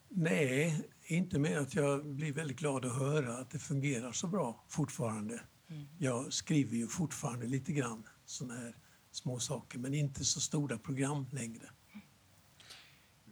Nej, 0.10 0.90
inte 1.04 1.40
mer 1.40 1.58
att 1.58 1.76
jag 1.76 2.06
blir 2.06 2.34
väldigt 2.34 2.60
glad 2.60 2.86
att 2.86 3.00
höra 3.00 3.38
att 3.38 3.50
det 3.52 3.60
fungerar 3.60 4.12
så 4.12 4.28
bra 4.28 4.64
fortfarande. 4.68 5.42
Jag 5.98 6.34
skriver 6.34 6.78
ju 6.78 6.88
fortfarande 6.88 7.48
lite 7.48 7.74
grann 7.74 8.04
såna 8.26 8.54
här 8.54 8.76
små 9.12 9.40
saker 9.40 9.80
men 9.80 9.94
inte 9.94 10.26
så 10.26 10.40
stora 10.40 10.78
program 10.78 11.26
längre. 11.32 11.70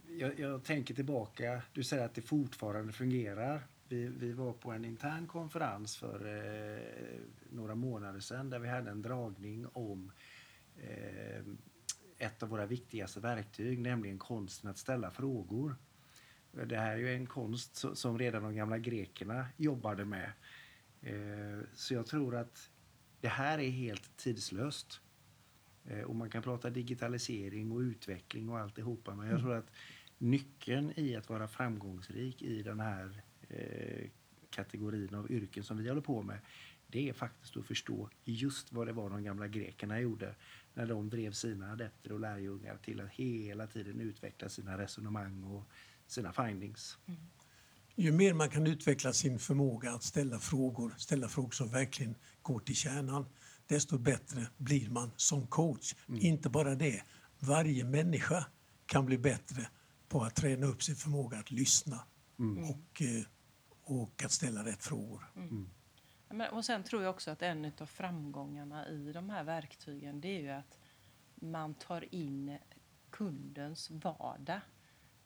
Jag, 0.08 0.40
jag 0.40 0.64
tänker 0.64 0.94
tillbaka. 0.94 1.62
Du 1.74 1.84
säger 1.84 2.06
att 2.06 2.16
det 2.16 2.22
fortfarande 2.22 2.94
fungerar. 2.94 3.68
Vi, 3.88 4.08
vi 4.08 4.32
var 4.32 4.54
på 4.54 4.72
en 4.72 4.86
intern 4.86 5.28
konferens 5.28 5.98
för 5.98 6.26
eh, 6.26 7.20
några 7.50 7.76
månader 7.76 8.20
sedan 8.20 8.50
där 8.50 8.60
vi 8.60 8.70
hade 8.70 8.92
en 8.92 9.02
dragning 9.02 9.68
om 9.74 10.12
eh, 10.78 11.44
ett 12.18 12.44
av 12.44 12.50
våra 12.50 12.66
viktigaste 12.66 13.20
verktyg, 13.20 13.80
nämligen 13.80 14.20
konsten 14.20 14.70
att 14.70 14.78
ställa 14.78 15.12
frågor. 15.12 15.76
Det 16.52 16.78
här 16.78 16.92
är 16.92 16.98
ju 16.98 17.16
en 17.16 17.26
konst 17.26 17.86
som 17.94 18.20
redan 18.20 18.44
de 18.44 18.56
gamla 18.56 18.78
grekerna 18.78 19.48
jobbade 19.58 20.06
med. 20.06 20.32
Eh, 21.04 21.60
så 21.74 21.94
jag 21.94 22.06
tror 22.06 22.36
att 22.36 22.70
det 23.22 23.28
här 23.28 23.60
är 23.60 23.70
helt 23.70 24.18
tidslöst. 24.18 25.02
Eh, 25.86 26.02
Och 26.02 26.16
man 26.16 26.30
kan 26.30 26.44
prata 26.44 26.70
digitalisering 26.70 27.72
och 27.72 27.80
utveckling 27.80 28.50
och 28.50 28.60
alltihopa. 28.60 29.16
Men 29.16 29.28
jag 29.30 29.40
tror 29.40 29.54
att 29.56 29.72
nyckeln 30.18 30.94
i 30.96 31.16
att 31.16 31.30
vara 31.30 31.48
framgångsrik 31.48 32.42
i 32.42 32.64
den 32.64 32.80
här 32.80 33.22
eh, 33.50 34.10
kategorin 34.50 35.16
av 35.16 35.32
yrken 35.32 35.64
som 35.64 35.78
vi 35.78 35.90
håller 35.90 36.02
på 36.02 36.22
med. 36.24 36.40
Det 36.88 37.10
är 37.10 37.14
faktiskt 37.14 37.58
att 37.58 37.66
förstå 37.66 38.10
just 38.24 38.72
vad 38.74 38.88
det 38.88 38.94
var 38.94 39.10
de 39.10 39.24
gamla 39.24 39.48
grekerna 39.48 40.00
gjorde 40.00 40.36
när 40.74 40.88
de 40.88 41.10
drev 41.10 41.32
sina 41.32 41.72
adepter 41.72 42.12
och 42.12 42.20
lärjungar 42.20 42.78
till 42.78 43.02
att 43.02 43.10
hela 43.10 43.68
tiden 43.68 44.00
utveckla 44.02 44.50
sina 44.50 44.78
resonemang 44.78 45.44
och 45.44 45.64
sina 46.08 46.34
findings. 46.34 46.98
Ju 47.96 48.12
mer 48.12 48.34
man 48.34 48.50
kan 48.50 48.68
utveckla 48.68 49.14
sin 49.14 49.40
förmåga 49.40 49.92
att 49.92 50.04
ställa 50.04 50.40
frågor, 50.40 50.94
ställa 50.98 51.28
frågor 51.28 51.52
som 51.52 51.70
verkligen 51.70 52.16
går 52.42 52.60
till 52.60 52.76
kärnan, 52.76 53.26
desto 53.68 53.98
bättre 53.98 54.48
blir 54.58 54.90
man 54.90 55.12
som 55.16 55.48
coach. 55.48 55.96
Inte 56.08 56.50
bara 56.50 56.76
det, 56.76 57.04
varje 57.40 57.84
människa 57.84 58.46
kan 58.86 59.06
bli 59.06 59.18
bättre 59.18 59.68
på 60.08 60.24
att 60.24 60.36
träna 60.36 60.68
upp 60.68 60.84
sin 60.84 60.96
förmåga 60.96 61.38
att 61.40 61.52
lyssna 61.52 62.04
och, 62.70 63.02
eh, 63.02 63.24
och 63.84 64.24
att 64.24 64.32
ställa 64.32 64.66
rätt 64.66 64.84
frågor. 64.84 65.32
Ja, 66.28 66.36
Men, 66.36 66.54
och 66.54 66.66
sen 66.66 66.84
tror 66.84 67.04
jag 67.04 67.10
också 67.10 67.32
att 67.32 67.42
en 67.42 67.72
av 67.80 67.86
framgångarna 67.86 68.90
i 68.90 69.12
de 69.14 69.30
här 69.30 69.44
verktygen 69.44 70.22
det 70.22 70.28
är 70.28 70.42
ju 70.42 70.50
att 70.50 70.80
man 71.36 71.74
tar 71.74 72.14
in 72.14 72.58
kundens 73.10 73.92
vardag. 73.92 74.62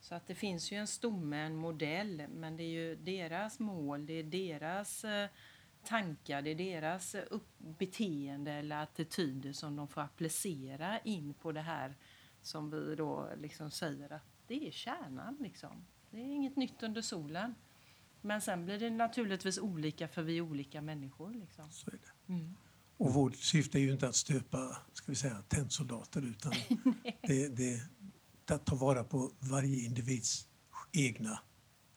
Så 0.08 0.16
att 0.16 0.28
det 0.28 0.36
finns 0.36 0.72
ju 0.72 0.78
en 0.78 0.88
stomme, 0.88 1.38
en 1.38 1.56
modell, 1.56 2.24
men 2.30 2.58
det 2.58 2.64
är 2.64 2.68
ju 2.68 2.96
deras 2.96 3.60
mål, 3.60 4.06
det 4.06 4.14
är 4.14 4.24
deras 4.24 5.04
eh, 5.04 5.30
tankar, 5.84 6.42
det 6.42 6.50
är 6.50 6.56
deras 6.56 7.16
eh, 7.16 7.40
beteende 7.58 8.52
eller 8.52 8.84
attityder 8.84 9.54
som 9.54 9.76
de 9.76 9.88
får 9.88 10.02
applicera 10.02 11.00
in 11.00 11.34
på 11.34 11.52
det 11.52 11.62
här 11.62 11.96
som 12.42 12.70
vi 12.70 12.96
då 12.96 13.30
liksom 13.38 13.72
säger 13.72 14.14
att 14.14 14.26
det 14.48 14.68
är 14.68 14.72
kärnan 14.72 15.38
liksom. 15.40 15.86
Det 16.12 16.18
är 16.18 16.26
inget 16.26 16.56
nytt 16.56 16.84
under 16.84 17.02
solen. 17.02 17.56
Men 18.22 18.42
sen 18.42 18.66
blir 18.66 18.80
det 18.80 18.90
naturligtvis 18.90 19.60
olika 19.60 20.08
för 20.08 20.22
vi 20.22 20.38
är 20.38 20.42
olika 20.42 20.82
människor. 20.82 21.34
Liksom. 21.34 21.72
Så 21.72 21.90
är 21.90 21.94
det. 21.94 22.34
Och 22.98 23.14
vårt 23.14 23.36
syfte 23.36 23.80
är 23.80 23.82
ju 23.82 23.92
inte 23.92 24.08
att 24.08 24.16
stöpa 24.16 24.78
ska 24.94 25.12
vi 25.12 25.16
säga, 25.16 25.44
tennsoldater 25.48 26.22
utan 26.22 26.54
det, 27.22 27.58
det, 27.58 27.82
att 28.52 28.66
ta 28.66 28.76
vara 28.76 29.04
på 29.04 29.32
varje 29.40 29.86
individs 29.86 30.48
egna 30.92 31.40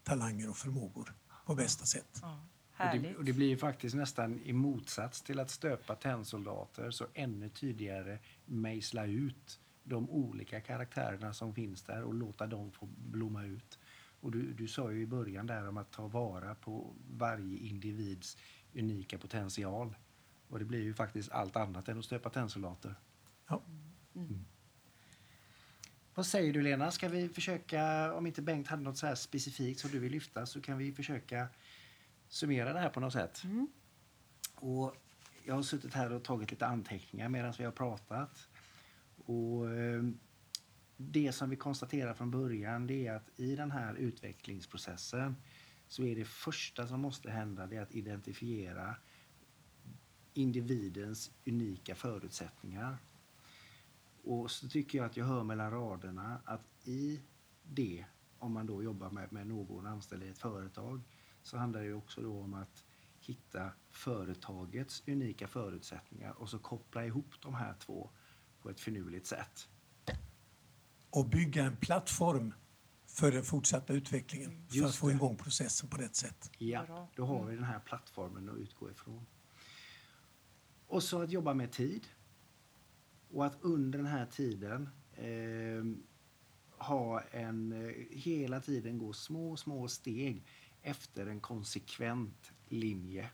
talanger 0.02 0.50
och 0.50 0.56
förmågor 0.56 1.14
på 1.46 1.54
bästa 1.54 1.84
sätt. 1.84 2.18
Ja, 2.22 2.40
Och 2.78 3.00
det, 3.00 3.16
och 3.16 3.24
det 3.24 3.32
blir 3.32 3.48
ju 3.48 3.56
faktiskt 3.56 3.96
nästan 3.96 4.40
i 4.44 4.52
motsats 4.52 5.22
till 5.22 5.40
att 5.40 5.50
stöpa 5.50 5.94
tennsoldater 5.94 6.90
så 6.90 7.06
ännu 7.14 7.48
tydligare 7.48 8.18
mejsla 8.44 9.06
ut 9.06 9.60
de 9.82 10.10
olika 10.10 10.60
karaktärerna 10.60 11.34
som 11.34 11.54
finns 11.54 11.82
där 11.82 12.02
och 12.02 12.14
låta 12.14 12.46
dem 12.46 12.72
få 12.72 12.86
blomma 12.86 13.44
ut. 13.44 13.78
Och 14.20 14.30
du, 14.30 14.52
du 14.52 14.68
sa 14.68 14.92
ju 14.92 15.02
i 15.02 15.06
början 15.06 15.46
där 15.46 15.68
om 15.68 15.76
att 15.76 15.92
ta 15.92 16.06
vara 16.06 16.54
på 16.54 16.94
varje 17.10 17.58
individs 17.58 18.36
unika 18.74 19.18
potential. 19.18 19.96
Och 20.48 20.58
det 20.58 20.64
blir 20.64 20.82
ju 20.82 20.94
faktiskt 20.94 21.30
allt 21.30 21.56
annat 21.56 21.88
än 21.88 21.98
att 21.98 22.04
stöpa 22.04 22.30
tennsoldater. 22.30 22.94
Ja. 23.48 23.62
Vad 26.14 26.26
säger 26.26 26.52
du 26.52 26.62
Lena? 26.62 26.90
Ska 26.90 27.08
vi 27.08 27.28
försöka, 27.28 28.12
om 28.14 28.26
inte 28.26 28.42
Bengt 28.42 28.68
hade 28.68 28.82
något 28.82 28.98
så 28.98 29.06
här 29.06 29.14
specifikt 29.14 29.80
som 29.80 29.90
du 29.90 29.98
vill 29.98 30.12
lyfta 30.12 30.46
så 30.46 30.60
kan 30.60 30.78
vi 30.78 30.92
försöka 30.92 31.48
summera 32.28 32.72
det 32.72 32.80
här 32.80 32.88
på 32.88 33.00
något 33.00 33.12
sätt. 33.12 33.42
Och 34.54 34.96
jag 35.44 35.54
har 35.54 35.62
suttit 35.62 35.94
här 35.94 36.12
och 36.12 36.24
tagit 36.24 36.50
lite 36.50 36.66
anteckningar 36.66 37.28
medan 37.28 37.54
vi 37.58 37.64
har 37.64 37.72
pratat. 37.72 38.48
Och 39.24 39.70
eh, 39.70 40.02
det 40.96 41.32
som 41.32 41.50
vi 41.50 41.56
konstaterar 41.56 42.14
från 42.14 42.30
början 42.30 42.86
det 42.86 43.06
är 43.06 43.14
att 43.14 43.30
i 43.36 43.56
den 43.56 43.70
här 43.70 43.94
utvecklingsprocessen 43.94 45.36
så 45.88 46.02
är 46.04 46.16
det 46.16 46.24
första 46.24 46.86
som 46.86 47.00
måste 47.00 47.30
hända 47.30 47.66
det 47.66 47.78
att 47.78 47.92
identifiera 47.92 48.96
individens 50.34 51.30
unika 51.46 51.94
förutsättningar. 51.94 52.98
Och 54.24 54.50
så 54.50 54.68
tycker 54.68 54.98
jag 54.98 55.06
att 55.06 55.16
jag 55.16 55.24
hör 55.24 55.44
mellan 55.44 55.70
raderna 55.70 56.40
att 56.44 56.66
i 56.84 57.20
det, 57.62 58.04
om 58.38 58.52
man 58.52 58.66
då 58.66 58.82
jobbar 58.82 59.10
med, 59.10 59.32
med 59.32 59.46
någon 59.46 59.86
anställd 59.86 60.22
i 60.22 60.28
ett 60.28 60.38
företag, 60.38 61.00
så 61.42 61.58
handlar 61.58 61.82
det 61.82 61.94
också 61.94 62.20
då 62.20 62.40
om 62.40 62.54
att 62.54 62.84
hitta 63.20 63.72
företagets 63.90 65.02
unika 65.08 65.48
förutsättningar 65.48 66.32
och 66.32 66.48
så 66.48 66.58
koppla 66.58 67.06
ihop 67.06 67.34
de 67.42 67.54
här 67.54 67.74
två 67.78 68.10
på 68.62 68.70
ett 68.70 68.80
finurligt 68.80 69.26
sätt. 69.26 69.68
Och 71.10 71.28
bygga 71.28 71.64
en 71.64 71.76
plattform 71.76 72.54
för 73.06 73.32
den 73.32 73.42
fortsatta 73.42 73.92
utvecklingen 73.92 74.66
för 74.68 74.76
Just 74.76 74.88
att 74.88 74.94
få 74.94 75.08
det. 75.08 75.14
igång 75.14 75.36
processen 75.36 75.88
på 75.88 75.96
rätt 75.96 76.16
sätt. 76.16 76.50
Ja, 76.58 77.08
då 77.16 77.24
har 77.24 77.44
vi 77.46 77.54
den 77.54 77.64
här 77.64 77.80
plattformen 77.80 78.48
att 78.48 78.56
utgå 78.56 78.90
ifrån. 78.90 79.26
Och 80.86 81.02
så 81.02 81.22
att 81.22 81.30
jobba 81.30 81.54
med 81.54 81.72
tid. 81.72 82.06
Och 83.32 83.46
att 83.46 83.58
under 83.60 83.98
den 83.98 84.06
här 84.06 84.26
tiden 84.26 84.88
eh, 85.12 85.84
ha 86.86 87.20
en, 87.20 87.72
eh, 87.72 87.94
hela 88.10 88.60
tiden 88.60 88.98
gå 88.98 89.12
små, 89.12 89.56
små 89.56 89.88
steg 89.88 90.44
efter 90.82 91.26
en 91.26 91.40
konsekvent 91.40 92.52
linje. 92.68 93.30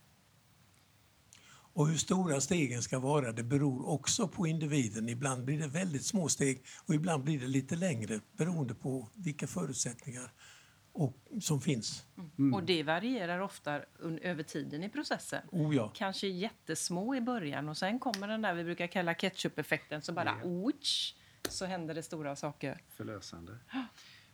Och 1.76 1.88
hur 1.88 1.96
stora 1.96 2.40
stegen 2.40 2.82
ska 2.82 2.98
vara 2.98 3.32
det 3.32 3.42
beror 3.42 3.88
också 3.88 4.28
på 4.28 4.46
individen. 4.46 5.09
Ibland 5.09 5.44
blir 5.44 5.59
det 5.59 5.68
väldigt 5.68 6.04
små 6.04 6.28
steg 6.28 6.64
och 6.87 6.94
ibland 6.94 7.24
blir 7.24 7.40
det 7.40 7.46
lite 7.46 7.76
längre 7.76 8.20
beroende 8.37 8.74
på 8.74 9.09
vilka 9.14 9.46
förutsättningar 9.46 10.32
och, 10.96 11.42
som 11.42 11.61
finns. 11.61 12.04
Och 12.54 12.62
det 12.62 12.82
varierar 12.82 13.40
ofta 13.40 13.80
över 14.22 14.42
tiden 14.42 14.85
i 14.85 14.88
processen. 14.88 15.42
Oh 15.52 15.76
ja. 15.76 15.92
Kanske 15.94 16.26
jättesmå 16.26 17.14
i 17.14 17.20
början 17.20 17.68
och 17.68 17.76
sen 17.76 17.98
kommer 17.98 18.28
den 18.28 18.42
där 18.42 18.54
vi 18.54 18.64
brukar 18.64 18.87
kalla 18.87 19.14
ketchup-effekten 19.14 20.02
så 20.02 20.12
bara 20.12 20.44
ouch, 20.44 21.16
så 21.48 21.64
händer 21.64 21.94
det 21.94 22.02
stora 22.02 22.37
saker. 22.37 22.80
Förlösande. 22.88 23.59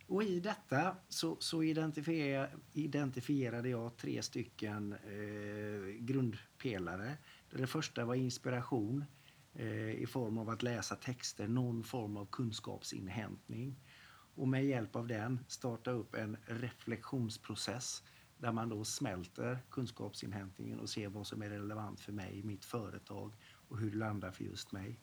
Och 0.07 0.23
i 0.23 0.39
detta 0.39 0.95
så, 1.09 1.37
så 1.39 1.63
identifier, 1.63 2.55
identifierade 2.73 3.69
jag 3.69 3.97
tre 3.97 4.21
stycken 4.21 4.93
eh, 4.93 5.93
grundpelare. 5.99 7.17
Det 7.51 7.67
första 7.67 8.05
var 8.05 8.15
inspiration 8.15 9.05
eh, 9.53 9.91
i 9.91 10.05
form 10.05 10.37
av 10.37 10.49
att 10.49 10.63
läsa 10.63 10.95
texter, 10.95 11.47
någon 11.47 11.83
form 11.83 12.17
av 12.17 12.25
kunskapsinhämtning. 12.25 13.75
Och 14.35 14.47
med 14.47 14.65
hjälp 14.65 14.95
av 14.95 15.07
den 15.07 15.39
starta 15.47 15.91
upp 15.91 16.15
en 16.15 16.37
reflektionsprocess 16.45 18.03
där 18.37 18.51
man 18.51 18.69
då 18.69 18.83
smälter 18.83 19.59
kunskapsinhämtningen 19.69 20.79
och 20.79 20.89
ser 20.89 21.09
vad 21.09 21.27
som 21.27 21.41
är 21.41 21.49
relevant 21.49 21.99
för 21.99 22.11
mig, 22.11 22.43
mitt 22.43 22.65
företag 22.65 23.33
och 23.67 23.77
hur 23.77 23.91
det 23.91 23.97
landar 23.97 24.31
för 24.31 24.43
just 24.43 24.71
mig. 24.71 24.99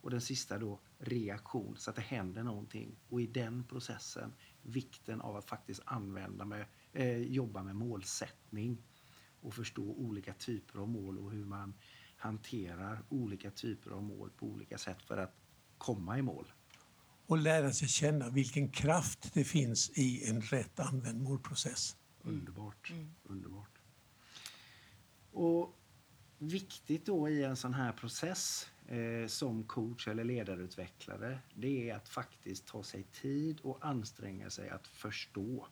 Och 0.00 0.10
den 0.10 0.20
sista 0.20 0.58
då 0.58 0.80
reaktion, 0.98 1.76
så 1.76 1.90
att 1.90 1.96
det 1.96 2.02
händer 2.02 2.42
någonting. 2.42 2.96
Och 3.08 3.20
i 3.20 3.26
den 3.26 3.64
processen 3.64 4.32
vikten 4.62 5.20
av 5.20 5.36
att 5.36 5.44
faktiskt 5.44 5.82
använda 5.84 6.44
med, 6.44 6.66
eh, 6.92 7.16
jobba 7.16 7.62
med 7.62 7.76
målsättning 7.76 8.82
och 9.40 9.54
förstå 9.54 9.82
olika 9.82 10.34
typer 10.34 10.78
av 10.78 10.88
mål 10.88 11.18
och 11.18 11.30
hur 11.30 11.44
man 11.44 11.74
hanterar 12.16 13.04
olika 13.08 13.50
typer 13.50 13.90
av 13.90 14.02
mål 14.02 14.30
på 14.30 14.46
olika 14.46 14.78
sätt 14.78 15.02
för 15.02 15.16
att 15.16 15.34
komma 15.78 16.18
i 16.18 16.22
mål. 16.22 16.52
Och 17.26 17.38
lära 17.38 17.72
sig 17.72 17.88
känna 17.88 18.30
vilken 18.30 18.68
kraft 18.68 19.34
det 19.34 19.44
finns 19.44 19.90
i 19.90 20.28
en 20.28 20.40
rätt 20.40 20.80
använd 20.80 21.22
målprocess. 21.22 21.96
Underbart. 22.22 22.90
Mm. 22.90 23.14
Underbart. 23.22 23.78
Och 25.32 25.78
viktigt 26.38 27.06
då 27.06 27.28
i 27.28 27.44
en 27.44 27.56
sån 27.56 27.74
här 27.74 27.92
process 27.92 28.70
eh, 28.86 29.26
som 29.26 29.64
coach 29.64 30.08
eller 30.08 30.24
ledarutvecklare, 30.24 31.38
det 31.54 31.90
är 31.90 31.96
att 31.96 32.08
faktiskt 32.08 32.66
ta 32.66 32.82
sig 32.82 33.02
tid 33.02 33.60
och 33.60 33.78
anstränga 33.86 34.50
sig 34.50 34.68
att 34.68 34.86
förstå. 34.86 35.66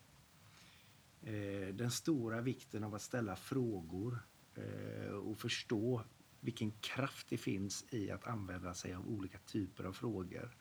Eh, 1.23 1.75
den 1.75 1.91
stora 1.91 2.41
vikten 2.41 2.85
av 2.85 2.95
att 2.95 3.03
ställa 3.03 3.37
frågor 3.37 4.19
eh, 4.55 5.13
och 5.13 5.39
förstå 5.39 6.05
vilken 6.41 6.71
kraft 6.71 7.27
det 7.31 7.39
finns 7.39 7.85
i 7.91 8.11
att 8.11 8.27
använda 8.27 8.75
sig 8.75 8.95
av 8.95 9.09
olika 9.09 9.39
typer 9.39 9.85
av 9.85 9.93
frågor. 9.93 10.57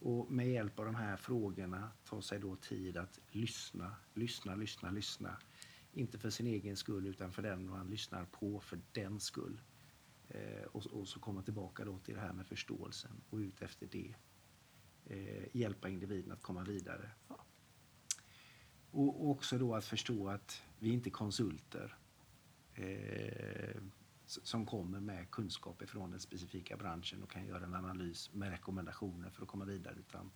Och 0.00 0.32
med 0.32 0.48
hjälp 0.48 0.78
av 0.78 0.84
de 0.84 0.94
här 0.94 1.16
frågorna 1.16 1.90
ta 2.04 2.22
sig 2.22 2.38
då 2.38 2.56
tid 2.56 2.96
att 2.96 3.20
lyssna, 3.30 3.96
lyssna, 4.14 4.54
lyssna, 4.54 4.90
lyssna. 4.90 5.38
Inte 5.92 6.18
för 6.18 6.30
sin 6.30 6.46
egen 6.46 6.76
skull 6.76 7.06
utan 7.06 7.32
för 7.32 7.42
den 7.42 7.68
man 7.68 7.90
lyssnar 7.90 8.24
på 8.24 8.60
för 8.60 8.80
den 8.92 9.20
skull. 9.20 9.60
Eh, 10.28 10.62
och, 10.72 10.86
och, 10.86 11.08
så 11.08 11.20
komma 11.20 11.42
tillbaka 11.42 11.84
då 11.84 11.98
till 11.98 12.14
det 12.14 12.20
här 12.20 12.32
med 12.32 12.46
förståelsen 12.46 13.20
och 13.30 13.36
ut 13.36 13.62
efter 13.62 13.86
det. 13.86 14.14
Eh, 15.06 15.56
hjälpa 15.56 15.88
individen 15.88 16.32
att 16.32 16.42
komma 16.42 16.64
vidare. 16.64 17.10
Och, 18.90 19.20
och 19.22 19.30
också 19.30 19.58
då 19.58 19.74
att 19.74 19.84
förstå 19.84 20.28
att 20.28 20.62
vi 20.78 20.90
inte 20.92 21.08
är 21.08 21.12
konsulter 21.12 21.98
eh, 22.74 23.82
som 24.28 24.66
kommer 24.66 25.00
med 25.00 25.30
kunskap 25.30 25.82
ifrån 25.82 26.10
den 26.10 26.20
specifika 26.20 26.76
branschen 26.76 27.22
och 27.22 27.30
kan 27.30 27.46
göra 27.46 27.64
en 27.64 27.74
analys 27.74 28.30
med 28.32 28.50
rekommendationer 28.50 29.30
för 29.30 29.42
att 29.42 29.48
komma 29.48 29.64
vidare. 29.64 29.94
Utan 29.98 30.30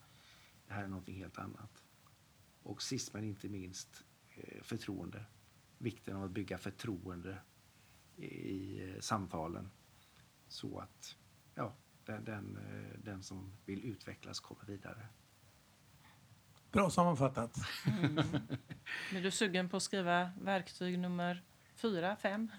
det 0.66 0.74
här 0.74 0.84
är 0.84 0.88
någonting 0.88 1.16
helt 1.16 1.38
annat. 1.38 1.84
Och 2.62 2.82
sist 2.82 3.14
men 3.14 3.24
inte 3.24 3.48
minst 3.48 4.04
eh, 4.36 4.62
förtroende. 4.62 5.24
Vikten 5.78 6.16
av 6.16 6.24
att 6.24 6.30
bygga 6.30 6.58
förtroende 6.58 7.38
i 8.16 8.80
eh, 8.88 9.00
samtalen 9.00 9.70
så 10.48 10.78
att 10.78 11.16
ja, 11.54 11.74
den, 12.04 12.24
den, 12.24 12.56
eh, 12.56 12.98
den 12.98 13.22
som 13.22 13.52
vill 13.64 13.84
utvecklas 13.84 14.40
kommer 14.40 14.64
vidare. 14.64 15.06
Bra 16.72 16.90
sammanfattat. 16.90 17.56
Mm. 17.86 18.18
Är 19.14 19.22
du 19.22 19.30
sugen 19.30 19.68
på 19.68 19.76
att 19.76 19.82
skriva 19.82 20.30
verktyg 20.40 20.98
nummer 20.98 21.42
fyra, 21.82 22.16
fem? 22.16 22.50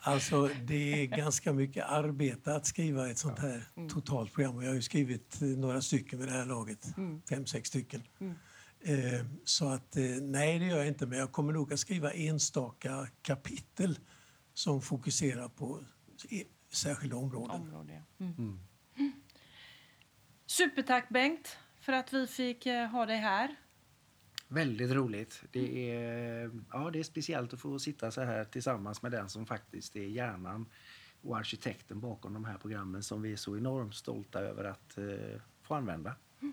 alltså 0.00 0.50
det 0.64 1.02
är 1.02 1.06
ganska 1.06 1.52
mycket 1.52 1.84
arbete 1.84 2.54
att 2.54 2.66
skriva 2.66 3.10
ett 3.10 3.18
sånt 3.18 3.38
här 3.38 3.64
mm. 3.76 3.88
totalt 3.88 4.32
program. 4.32 4.62
Jag 4.62 4.68
har 4.68 4.74
ju 4.74 4.82
skrivit 4.82 5.42
eh, 5.42 5.48
några 5.48 5.80
stycken 5.80 6.18
vid 6.18 6.28
det 6.28 6.34
här 6.34 6.46
laget, 6.46 6.96
mm. 6.96 7.22
fem, 7.28 7.46
sex 7.46 7.68
stycken. 7.68 8.02
Mm. 8.20 8.34
Eh, 8.80 9.26
så 9.44 9.68
att 9.68 9.96
nej, 10.20 10.58
det 10.58 10.64
gör 10.64 10.78
jag 10.78 10.88
inte, 10.88 11.06
men 11.06 11.18
jag 11.18 11.32
kommer 11.32 11.52
nog 11.52 11.72
att 11.72 11.80
skriva 11.80 12.12
enstaka 12.12 13.08
kapitel 13.22 13.98
som 14.54 14.82
fokuserar 14.82 15.48
på 15.48 15.84
särskilda 16.72 17.16
områden. 17.16 17.60
Område. 17.60 18.02
Mm. 18.20 18.34
Mm. 18.36 19.12
Supertack 20.46 21.08
Bengt 21.08 21.58
för 21.80 21.92
att 21.92 22.12
vi 22.12 22.26
fick 22.26 22.66
eh, 22.66 22.86
ha 22.86 23.06
dig 23.06 23.16
här. 23.16 23.56
Väldigt 24.52 24.90
roligt. 24.90 25.42
Det 25.50 25.90
är, 25.90 26.50
ja, 26.72 26.90
det 26.92 26.98
är 26.98 27.02
speciellt 27.02 27.52
att 27.52 27.60
få 27.60 27.78
sitta 27.78 28.10
så 28.10 28.20
här 28.20 28.44
tillsammans 28.44 29.02
med 29.02 29.12
den 29.12 29.28
som 29.28 29.46
faktiskt 29.46 29.96
är 29.96 30.06
hjärnan 30.06 30.66
och 31.22 31.38
arkitekten 31.38 32.00
bakom 32.00 32.34
de 32.34 32.44
här 32.44 32.58
programmen 32.58 33.02
som 33.02 33.22
vi 33.22 33.32
är 33.32 33.36
så 33.36 33.56
enormt 33.56 33.94
stolta 33.94 34.40
över 34.40 34.64
att 34.64 34.98
eh, 34.98 35.40
få 35.62 35.74
använda. 35.74 36.16
Mm. 36.40 36.52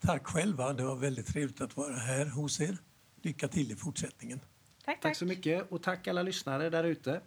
Tack 0.00 0.26
själva. 0.26 0.72
Det 0.72 0.84
var 0.84 0.96
väldigt 0.96 1.26
trevligt 1.26 1.60
att 1.60 1.76
vara 1.76 1.94
här 1.94 2.26
hos 2.26 2.60
er. 2.60 2.78
Lycka 3.22 3.48
till 3.48 3.72
i 3.72 3.76
fortsättningen. 3.76 4.38
Tack, 4.38 4.46
tack. 4.84 5.00
tack 5.00 5.16
så 5.16 5.26
mycket 5.26 5.72
och 5.72 5.82
tack 5.82 6.08
alla 6.08 6.22
lyssnare 6.22 6.70
där 6.70 6.84
ute. 6.84 7.20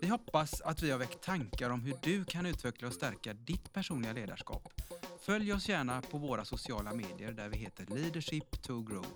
Vi 0.00 0.08
hoppas 0.08 0.60
att 0.60 0.82
vi 0.82 0.90
har 0.90 0.98
väckt 0.98 1.22
tankar 1.22 1.70
om 1.70 1.80
hur 1.80 1.94
du 2.02 2.24
kan 2.24 2.46
utveckla 2.46 2.88
och 2.88 2.94
stärka 2.94 3.34
ditt 3.34 3.72
personliga 3.72 4.12
ledarskap. 4.12 4.73
Följ 5.20 5.52
oss 5.52 5.68
gärna 5.68 6.02
på 6.02 6.18
våra 6.18 6.44
sociala 6.44 6.94
medier 6.94 7.32
där 7.32 7.48
vi 7.48 7.56
heter 7.56 7.86
Leadership 7.86 8.62
to 8.62 8.82
Grow. 8.82 9.06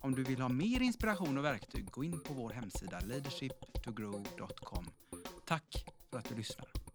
Om 0.00 0.14
du 0.14 0.24
vill 0.24 0.40
ha 0.40 0.48
mer 0.48 0.80
inspiration 0.80 1.38
och 1.38 1.44
verktyg, 1.44 1.90
gå 1.90 2.04
in 2.04 2.20
på 2.20 2.34
vår 2.34 2.50
hemsida 2.50 3.00
leadershiptogrow.com. 3.00 4.86
Tack 5.44 5.84
för 6.10 6.18
att 6.18 6.28
du 6.28 6.34
lyssnar. 6.34 6.85